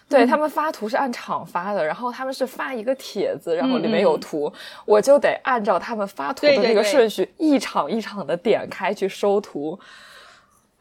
[0.08, 4.54] 对他们发图是按场发的，然后他们是发一个帖子，然后里面有图，
[4.86, 9.78] 我就得按照他们发图的那个顺序，一场一场的点开去收图。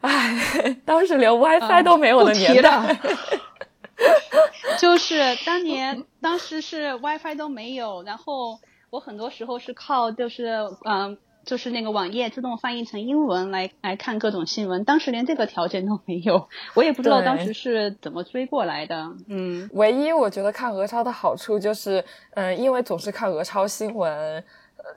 [0.01, 2.95] 唉，当时连 WiFi 都没有的年代，
[4.79, 11.17] 就是当年当时是 WiFi 都没有，然后我很多时候是靠就是嗯。
[11.45, 19.11] 就是那个网页自动翻译成英文来来看各种新闻，当时连这个条件都没有，我也不知道当时是怎么追过来的。
[19.27, 24.43] 嗯，唯一我觉得看俄超的好处就是，嗯，因为总是看俄超新闻，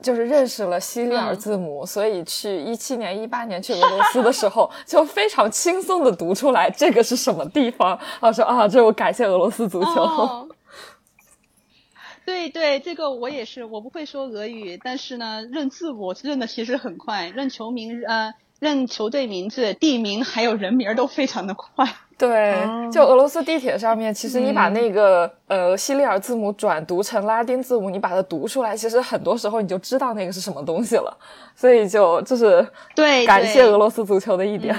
[0.01, 10.47] 就是认识了西里尔字母，所以去一七年、一八年去俄罗斯的时候，就非常轻松的读出来这个是什么地方，我说啊，这我感谢俄罗斯足球。
[12.25, 21.95] 对对，这个我也是，我不会说俄语，但是呢，认字我认的其实很快，认球名呃，认球队名字、地名还有人名都非常的快。
[22.19, 22.53] 对，
[22.91, 31.17] 就俄罗斯地铁上面，其实你把那个呃西里尔字母转读成拉丁字母，你把它读出来，其实很多时候你就知道那个是什么东西了。
[31.55, 34.75] 所以就就是对感谢俄罗斯足球的一点。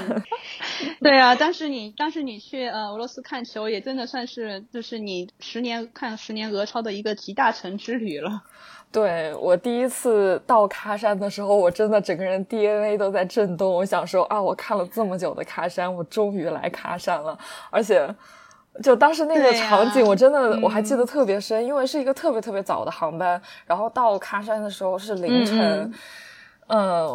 [1.01, 8.43] 对啊，当时你当时你去呃俄罗斯看球，也真的算是就是你十年看十年俄超的一个集大成之旅了。
[8.91, 13.71] 对我第一次到喀山的时候，我真的整个人 DNA 都在震动。
[13.71, 17.37] 我想说啊，我看了这么久的喀山，我终于来喀山了。
[17.69, 18.05] 而且，
[18.83, 25.57] 就当时那个场景，我真的我还记得特别深，因为是一个特别特别早的航班，然后到喀山的时候是凌晨。
[25.59, 25.93] 嗯，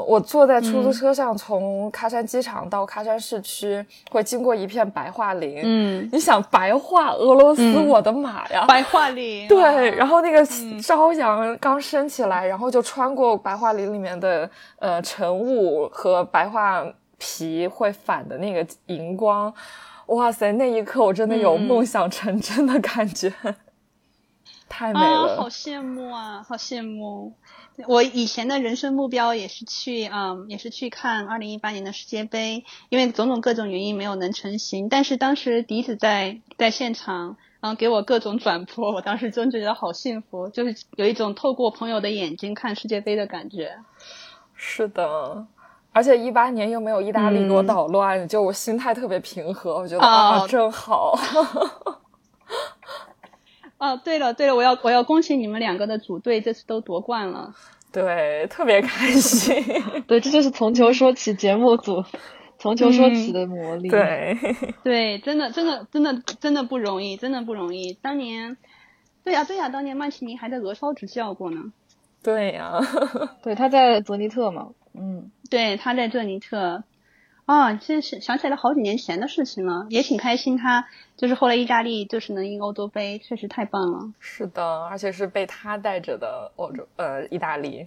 [0.07, 5.63] 我坐在出租车上，从喀山机场到喀山市区，会经过一片白桦林。
[5.65, 8.67] 嗯，你想白桦俄罗斯，我的妈呀！
[8.67, 9.49] 白桦林。
[9.49, 10.45] 对，然后那个
[10.83, 14.49] 朝阳刚升起来，然后就穿过白桦林里面的
[14.79, 16.85] 呃晨雾和白桦
[17.17, 19.51] 皮会反的那个荧光，
[20.09, 20.53] 哇塞！
[20.53, 23.33] 那一刻我真的有梦想成真的感觉，
[24.69, 27.33] 太美了，好羡慕啊，好羡慕。
[27.87, 34.89] 我以前的人生目标也是去，嗯，也是去看二零一八年的世界杯，因为种种各种原因没有能成行。
[34.89, 43.77] 但是当时笛子在在现场，然后给我各种转播，我当时真觉得好幸福，就是有一种透过朋友的眼睛看世界杯的感觉。
[44.55, 45.47] 是的，
[45.93, 51.15] 而且一八年又没有意大利给我捣乱，就我心态特别平和，我觉得啊，真好。
[53.79, 57.55] 哦，对了对了，我要我要恭喜你们两个的组队这次都夺冠了，
[57.93, 59.55] 对，特别开心。
[60.09, 62.03] 对，这就是从球说起节目组，
[62.59, 63.89] 从球说起的魔力。
[63.89, 64.37] 对
[64.83, 67.93] 对，真的真的真的真的不容易，真的不容易。
[67.93, 68.57] 当年，
[69.23, 71.73] 对呀对呀，当年曼奇尼还在俄超执教过呢。
[72.23, 72.81] 对呀，
[73.43, 76.83] 对，他在泽尼特嘛，嗯，对，他在泽尼特。
[77.47, 80.57] 啊，现在是想起来好几年前的事情了，也挺开心。
[80.57, 80.87] 他
[81.17, 84.13] 就是后来意大利就是能赢欧洲杯，确实太棒了。
[84.19, 87.87] 是的，而且是被他带着的欧洲，呃，意大利，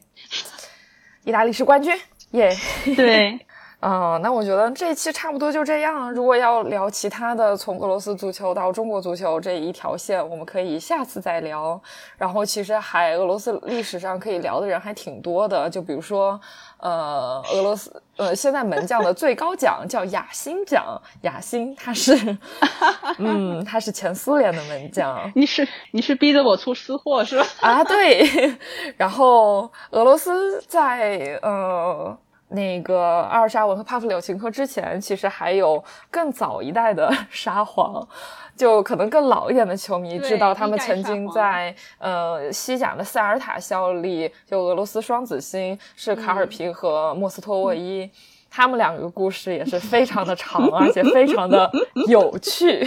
[1.25, 1.93] 意大利是冠军，
[2.31, 2.49] 耶！
[2.95, 3.45] 对。
[3.79, 6.11] 啊，那我觉得这一期差不多就这样。
[6.11, 11.81] 如果要聊其他的，从俄罗斯足球到中国足球这一条线，我们可以下次再聊。
[12.17, 16.37] 然后其实还俄罗斯历史上可以聊的人还挺多的，就比如说，
[16.79, 22.37] 呃，俄罗斯呃现在门将的最高奖叫雅辛奖，雅辛他是，
[23.17, 25.31] 嗯，他是前苏联的门将。
[25.33, 27.45] 你是你是逼着我出私货是吧？
[27.61, 28.57] 啊，对。
[28.97, 32.17] 然后俄罗斯在呃。
[32.49, 38.07] 那个阿尔沙文和帕夫柳琴科之前，其实还有更早一代的 沙皇，
[38.55, 48.09] 就可能更老一点的球迷知道，他们曾经在呃西甲的塞尔塔效力，就俄罗斯双子星是卡尔皮和莫斯托沃伊，
[48.49, 51.69] 他们两个故事也是非常的长， 而且非常的
[52.07, 52.85] 有趣。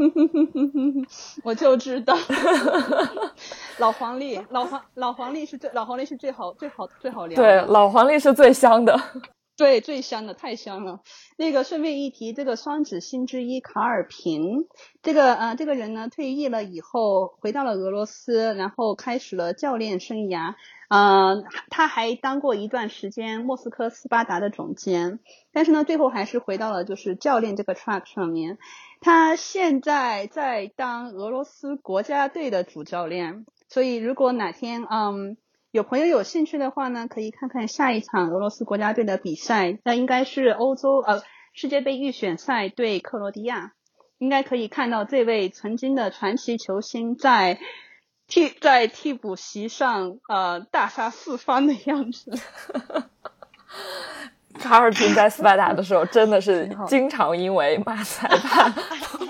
[1.42, 2.16] 我就知道。
[3.78, 7.36] 老黄历，老黄老黄历是最老黄历是最好最好最好聊。
[7.36, 8.98] 对，老黄历是最香的。
[9.60, 11.02] 对，最香的，太香了。
[11.36, 14.66] 那个顺便一提，这个双子星之一卡尔平，
[15.02, 20.54] 这个呃这个人呢退役了以后回到了俄罗斯，然后开始了教练生涯。
[20.88, 25.18] 嗯，他还当过一段时间莫斯科斯巴达的总监，
[25.52, 28.56] 但是呢最后还是回到了就是教练这个 track 上面。
[29.02, 33.44] 他现在在当俄罗斯国家队的主教练。
[33.68, 35.36] 所以，如果哪天嗯
[35.72, 43.72] 有朋友有兴趣的话呢，可以看看下一场俄罗斯国家队的比赛，那应该是欧洲呃世界杯预选赛对克罗地亚，
[44.18, 47.60] 应该可以看到这位曾经的传奇球星在
[48.26, 52.32] 替在替补席上呃大杀四方的样子。
[54.58, 58.74] 卡尔平在斯巴达的时候，真的是经常因为骂裁判、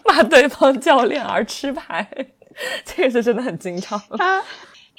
[0.07, 2.09] 骂对方教练而吃牌。
[2.85, 4.01] 这个是真的很经常。
[4.17, 4.43] 他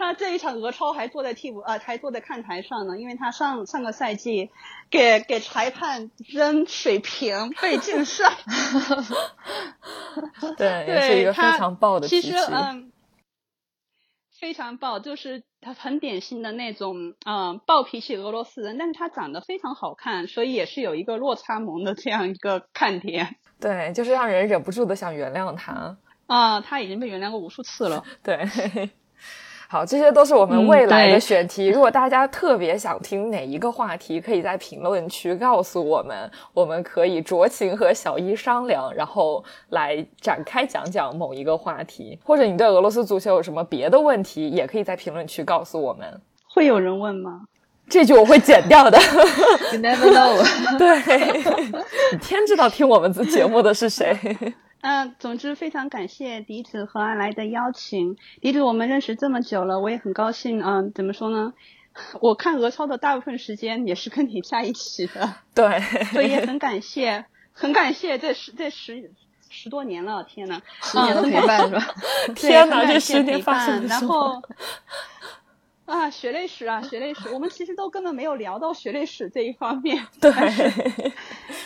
[0.02, 4.50] 他这一场俄超还坐在替补呃，还坐在看台上呢，因为他上上个赛季
[4.90, 8.36] 给给裁判扔水瓶被禁 赛。
[10.58, 12.08] 对，也是一个非常暴的。
[12.08, 12.92] 其实嗯，
[14.40, 23.36] 非常暴，就是他很典型的那种嗯暴脾气俄罗斯人，但是他长得非常好看，所以也是有一个落差萌的这样一个看点。
[23.62, 25.96] 对，就是让人忍不住的想原谅他。
[26.26, 28.04] 啊，他已经被原谅过无数次了。
[28.24, 28.50] 对，
[29.72, 31.68] 好，这些都是我们未来的选题。
[31.70, 42.20] 如果大家特别想听哪一个话题，可以在评论区告诉我们，我们可以酌情和小一商量，然后来展开讲讲某一个话题。
[42.22, 46.06] 或者你对俄罗斯足球有什么别的问题，也可以在评论区告诉我们。
[46.54, 47.44] 会有人问吗？
[47.88, 49.00] 这句我会剪掉的。
[49.72, 50.36] You never know。
[50.78, 51.00] 对，
[52.12, 54.18] 你天知道听我们节目的是谁。
[54.82, 58.18] 嗯，总之非常感谢笛子和阿来的邀请。
[58.42, 60.64] 笛子，我们认识这么久了，我也很高兴。
[60.64, 61.54] 嗯，怎么说呢？
[62.22, 65.36] 我看俄超的大部分时间也是跟你在一起的。
[65.54, 65.80] 对，
[66.14, 69.12] 所以也很感谢， 很感谢这十这十
[69.50, 71.96] 十多年了，天呐，十年的陪伴是吧？
[72.36, 74.42] 天呐，这十年发生然后
[75.86, 80.08] 啊，血泪史啊，血泪史，我们其实都根本没有聊到血泪史这一方面。
[80.22, 80.32] 对，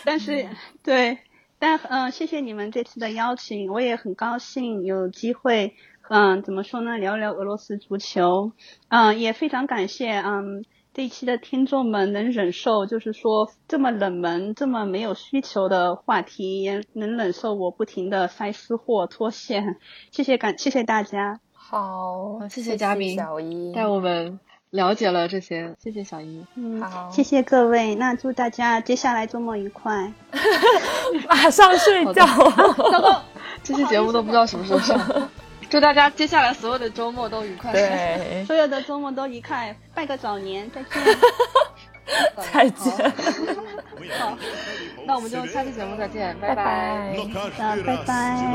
[0.03, 0.49] 但是
[0.81, 1.19] 对，
[1.59, 5.75] 但嗯，谢谢你们这次的邀请，我也很高兴有机会，
[6.09, 8.51] 嗯，怎么说呢，聊聊俄罗斯足球，
[8.89, 10.65] 嗯，也非常感谢，嗯。
[10.93, 19.75] 这一期的听众们能忍受，就是说这么冷门、这么没有需求的话题，也能忍受我不停的塞私货、脱线。
[20.11, 21.41] 谢谢感，谢谢大家。
[21.51, 24.39] 好，谢谢嘉宾小一带我们
[24.74, 26.44] 了解了这些，谢谢小一。
[26.54, 27.96] 嗯，好，谢谢各位。
[27.96, 30.12] 那祝大家接下来周末愉快。
[31.28, 32.24] 马上睡觉。
[32.24, 33.22] 糟 糕，
[33.64, 35.28] 这期节目都不知道什么时候上。
[35.68, 37.72] 祝大家接下来所有的周末都愉快。
[37.72, 40.90] 对，所有的周末都愉快，拜个早年，再见。
[42.52, 43.10] 再见。
[44.18, 44.36] 好，
[45.04, 47.12] 那我们就下期节目再见，拜拜。
[47.16, 48.46] 那拜拜。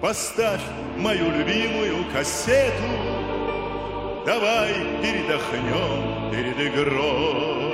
[0.00, 0.62] Поставь
[0.96, 3.13] мою любимую кассету
[4.25, 7.65] Давай передохнем перед игрой.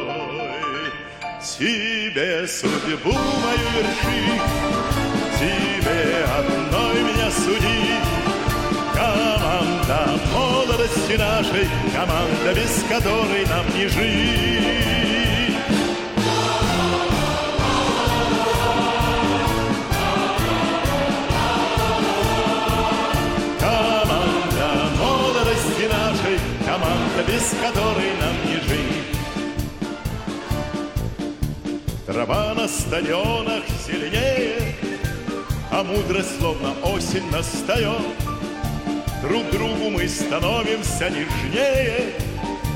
[1.41, 4.41] Тебе судьбу мою вершить
[5.39, 8.03] Тебе одной меня судить
[8.93, 15.10] Команда молодости нашей Команда, без которой нам не жить
[27.41, 29.17] без которой нам не жить.
[32.05, 34.75] Трава на стадионах зеленее
[35.71, 38.01] А мудрость словно осень настает
[39.23, 42.13] Друг другу мы становимся нежнее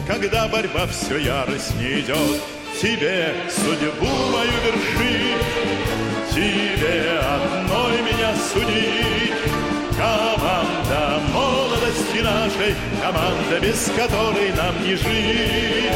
[0.07, 2.41] Когда борьба все яростнее идет
[2.81, 5.43] Тебе судьбу мою вершить
[6.33, 6.94] Тебе
[12.56, 15.91] нашей Команда, без которой нам не жить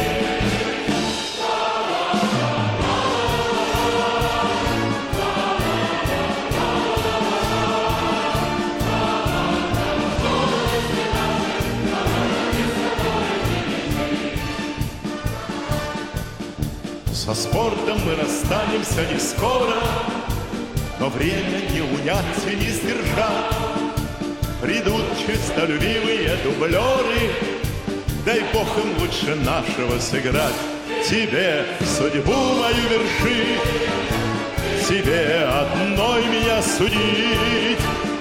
[17.12, 19.76] Со спортом мы расстанемся не скоро,
[20.98, 23.69] Но время не унять и не сдержать.
[24.60, 27.30] Придут честолюбивые дублеры,
[28.26, 30.54] Дай Бог им лучше нашего сыграть.
[31.08, 33.58] Тебе судьбу мою вершить,
[34.86, 37.78] Тебе одной меня судить.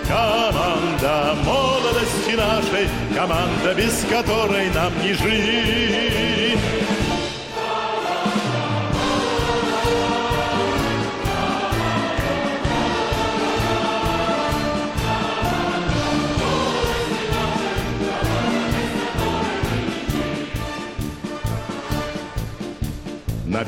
[0.08, 6.79] Команда молодости нашей, Команда, без которой нам не жить.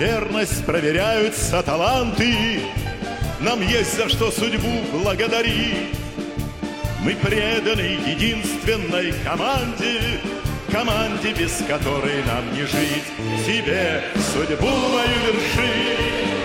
[0.01, 2.61] Верность проверяются таланты,
[3.39, 5.95] Нам есть за что судьбу благодарить.
[7.03, 9.99] Мы преданы единственной команде,
[10.71, 13.09] Команде, без которой нам не жить.
[13.45, 14.03] Тебе
[14.33, 16.41] судьбу мою вершить,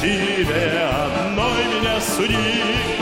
[0.00, 0.66] Тебе
[1.04, 2.96] одной меня судить.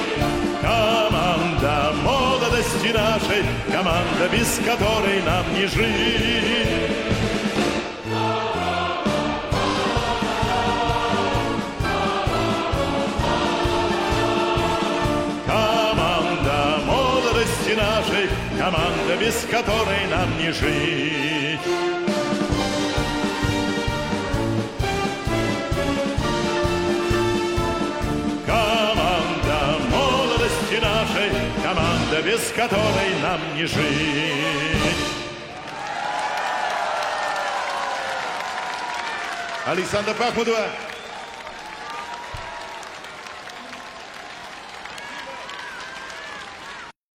[0.60, 7.03] Команда молодости нашей, Команда, без которой нам не жить.
[18.64, 21.60] Команда, без которой нам не жить.
[28.46, 31.30] Команда молодости нашей,
[31.62, 33.74] команда, без которой нам не жить.
[39.66, 40.68] Александр Бахмутова,